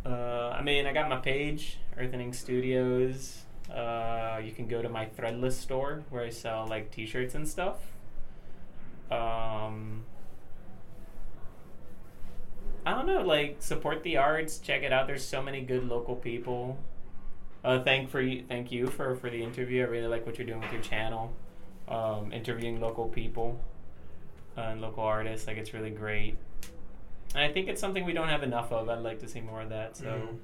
uh, 0.04 0.56
I 0.58 0.62
mean, 0.62 0.86
I 0.86 0.92
got 0.92 1.08
my 1.08 1.16
page, 1.18 1.78
Earth 1.96 2.12
and 2.12 2.22
Ink 2.22 2.34
Studios. 2.34 3.42
Uh, 3.72 4.40
you 4.42 4.52
can 4.52 4.66
go 4.66 4.80
to 4.82 4.88
my 4.88 5.06
Threadless 5.06 5.52
store 5.52 6.02
where 6.10 6.24
I 6.24 6.30
sell 6.30 6.66
like 6.66 6.90
T-shirts 6.90 7.34
and 7.34 7.46
stuff. 7.46 7.76
Um, 9.10 10.04
I 12.84 12.94
don't 12.94 13.06
know, 13.06 13.22
like 13.22 13.56
support 13.60 14.02
the 14.02 14.16
arts, 14.16 14.58
check 14.58 14.82
it 14.82 14.92
out. 14.92 15.06
There's 15.06 15.24
so 15.24 15.42
many 15.42 15.60
good 15.60 15.86
local 15.88 16.16
people. 16.16 16.78
Uh, 17.66 17.82
thank 17.82 18.08
for 18.08 18.20
you, 18.20 18.44
thank 18.46 18.70
you 18.70 18.86
for 18.86 19.16
for 19.16 19.28
the 19.28 19.42
interview. 19.42 19.82
I 19.82 19.88
really 19.88 20.06
like 20.06 20.24
what 20.24 20.38
you're 20.38 20.46
doing 20.46 20.60
with 20.60 20.70
your 20.72 20.82
channel, 20.82 21.32
um, 21.88 22.32
interviewing 22.32 22.80
local 22.80 23.08
people 23.08 23.58
uh, 24.56 24.60
and 24.70 24.80
local 24.80 25.02
artists. 25.02 25.48
Like 25.48 25.56
it's 25.56 25.74
really 25.74 25.90
great. 25.90 26.36
And 27.34 27.42
I 27.42 27.52
think 27.52 27.68
it's 27.68 27.80
something 27.80 28.04
we 28.04 28.12
don't 28.12 28.28
have 28.28 28.44
enough 28.44 28.70
of. 28.70 28.88
I'd 28.88 29.00
like 29.00 29.18
to 29.18 29.28
see 29.28 29.40
more 29.40 29.62
of 29.62 29.70
that. 29.70 29.96
So 29.96 30.04
Mhm. 30.04 30.38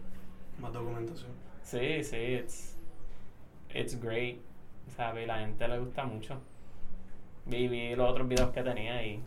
Más 0.61 0.73
documentación. 0.73 1.31
sí, 1.65 2.01
sí, 2.01 2.35
it's 2.41 2.75
it's 3.71 3.95
great. 3.95 4.41
Sabe, 4.97 5.25
la 5.25 5.39
gente 5.39 5.69
le 5.69 5.79
gusta 5.79 6.05
mucho. 6.05 6.41
Vi, 7.47 7.69
vi 7.69 7.95
los 7.95 8.11
otros 8.11 8.27
videos 8.29 8.53
que 8.53 8.63
tenía 8.65 9.01
y 9.01 9.21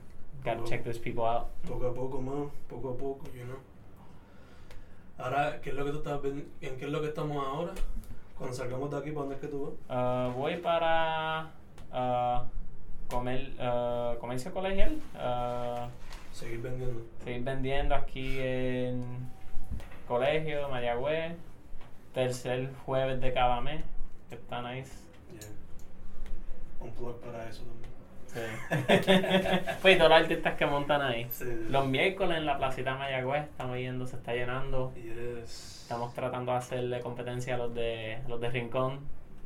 gotta 0.44 0.66
check 0.68 0.84
those 0.84 1.00
people 1.00 1.24
out. 1.24 1.48
Poco 1.64 1.88
a 1.88 1.94
poco 1.94 2.20
más, 2.22 2.52
poco 2.68 2.90
a 2.90 2.98
poco, 2.98 3.24
you 3.34 3.46
know. 3.46 3.58
Ahora, 5.18 5.62
¿qué 5.62 5.70
es 5.70 5.76
lo 5.76 5.86
que 5.86 5.92
tú 5.92 5.98
estás 5.98 6.20
¿En 6.62 6.78
qué 6.78 6.86
es 6.86 6.92
lo 6.92 7.02
que 7.02 7.08
estamos 7.08 7.38
ahora? 7.38 7.74
Cuando 8.38 8.56
salgamos 8.56 8.92
de 8.92 8.98
aquí, 8.98 9.12
¿para 9.12 9.22
dónde 9.22 9.36
es 9.36 9.42
que 9.42 9.48
tú 9.48 9.78
vas? 9.88 10.30
Uh, 10.30 10.34
voy 10.38 10.58
para 10.58 11.52
uh, 11.94 12.44
comer, 13.10 13.54
uh, 13.60 14.20
comercio 14.20 14.54
colegial. 14.54 15.00
Uh, 15.16 15.88
Seguir 16.34 16.62
vendiendo. 16.62 17.02
seguir 17.24 17.44
vendiendo 17.44 17.96
aquí 17.96 18.40
en 18.40 19.06
colegio, 20.06 20.68
Mayagüez. 20.68 21.38
Tercer 22.14 22.74
jueves 22.86 23.22
de 23.22 23.34
cada 23.34 23.62
mes. 23.62 23.86
Que 24.28 24.36
está 24.36 24.62
nice. 24.62 24.92
Yeah. 25.32 25.48
Un 26.82 26.92
plug 26.92 27.22
para 27.22 27.48
eso 27.48 27.64
también. 27.64 27.95
Sí. 28.36 28.42
pues 29.82 29.96
y 29.96 29.98
todos 29.98 30.10
los 30.12 30.20
artistas 30.22 30.56
que 30.56 30.66
montan 30.66 31.02
ahí. 31.02 31.26
Sí. 31.32 31.46
Los 31.70 31.88
miércoles 31.88 32.38
en 32.38 32.46
la 32.46 32.58
placita 32.58 32.92
de 32.94 33.00
Mayagüez 33.00 33.44
estamos 33.44 33.78
yendo, 33.78 34.06
se 34.06 34.18
está 34.18 34.34
llenando. 34.34 34.94
Yes. 34.96 35.84
Estamos 35.84 36.14
tratando 36.14 36.52
de 36.52 36.58
hacerle 36.58 37.00
competencia 37.00 37.56
a 37.56 37.58
los 37.58 37.74
de 37.74 38.20
los 38.28 38.42
de 38.42 38.50
Rincón. 38.50 39.00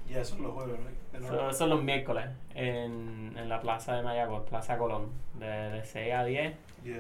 Y 0.09 0.13
eso 0.13 0.35
es 0.35 0.41
los 0.41 0.53
jueves? 0.53 0.79
De 1.11 1.19
Eso, 1.19 1.49
eso 1.49 1.63
es 1.65 1.69
los 1.69 1.83
miércoles 1.83 2.25
en, 2.55 3.35
en 3.37 3.47
la 3.47 3.61
plaza 3.61 3.95
de 3.95 4.01
Mayagüez, 4.01 4.41
Plaza 4.49 4.77
Colón, 4.77 5.09
de, 5.37 5.45
de 5.45 5.85
6 5.85 6.13
a 6.13 6.23
10. 6.23 6.53
Yeah. 6.83 6.97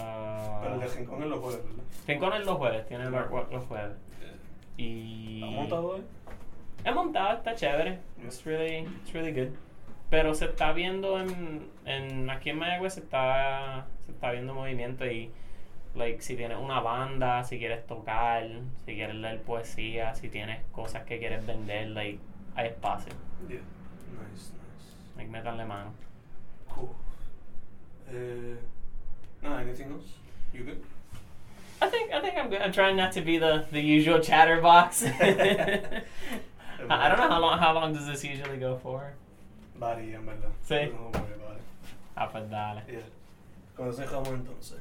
Ah, 0.00 0.58
Pero 0.62 0.74
el 0.74 0.80
de 0.80 0.88
Rincón 0.88 1.22
es 1.22 1.28
los 1.28 1.38
jueves, 1.38 1.60
¿verdad? 1.64 1.84
Rincón 2.08 2.32
es 2.32 2.46
los 2.46 2.56
jueves, 2.56 2.86
tiene 2.86 3.04
los, 3.04 3.30
los 3.52 3.64
jueves. 3.66 3.96
Yeah. 4.18 4.84
Y 4.84 5.42
¿Has 5.44 5.50
montado 5.50 5.86
hoy? 5.86 6.02
He 6.84 6.92
montado, 6.92 7.36
está 7.38 7.54
chévere. 7.54 8.00
Yeah. 8.18 8.26
It's 8.26 8.44
really, 8.44 8.78
it's 8.78 9.12
really 9.12 9.32
good. 9.32 9.54
Pero 10.10 10.34
se 10.34 10.46
está 10.46 10.72
viendo 10.72 11.18
en, 11.18 11.68
en 11.84 12.30
aquí 12.30 12.50
en 12.50 12.58
Mayagüez 12.58 12.94
se 12.94 13.00
está, 13.00 13.86
se 14.04 14.12
está 14.12 14.30
viendo 14.30 14.54
movimiento 14.54 15.06
y 15.06 15.30
like 15.94 16.22
si 16.22 16.36
tienes 16.36 16.58
una 16.58 16.80
banda, 16.80 17.44
si 17.44 17.58
quieres 17.58 17.86
tocar, 17.86 18.48
si 18.84 18.94
quieres 18.94 19.16
leer 19.16 19.42
poesía, 19.42 20.14
si 20.14 20.28
tienes 20.28 20.60
cosas 20.72 21.04
que 21.04 21.18
quieres 21.18 21.44
vender, 21.46 21.88
like 21.88 22.18
hay 22.56 22.68
espacio. 22.68 23.12
Yeah. 23.48 23.60
Nice, 24.12 24.52
nice. 24.52 25.16
Like 25.16 25.30
meterle 25.30 25.64
mano. 25.66 25.92
Cool. 26.68 26.94
Eh, 28.10 28.56
nah, 29.42 29.58
anything 29.58 29.92
else? 29.92 30.14
You 30.52 30.64
good? 30.64 30.82
I 31.82 31.88
think 31.88 32.12
I 32.12 32.20
think 32.20 32.36
I'm 32.36 32.48
good. 32.48 32.60
I'm 32.60 32.72
trying 32.72 32.96
not 32.96 33.12
to 33.12 33.20
be 33.20 33.38
the, 33.38 33.66
the 33.70 33.80
usual 33.80 34.20
chatterbox. 34.20 35.04
I 35.20 36.02
I 36.88 37.08
don't 37.08 37.18
know 37.18 37.28
how 37.28 37.40
long 37.40 37.58
how 37.58 37.72
long 37.72 37.92
does 37.92 38.06
this 38.06 38.24
usually 38.24 38.58
go 38.58 38.76
for. 38.76 39.14
Varía, 39.78 40.16
en 40.16 40.26
verdad. 40.26 40.48
Sí. 40.62 40.74
No, 40.92 41.08
it. 41.10 41.60
Ah, 42.16 42.28
pues 42.30 42.48
dale. 42.48 42.84
Yeah. 42.86 43.02
Consejamos 43.76 44.28
entonces. 44.28 44.78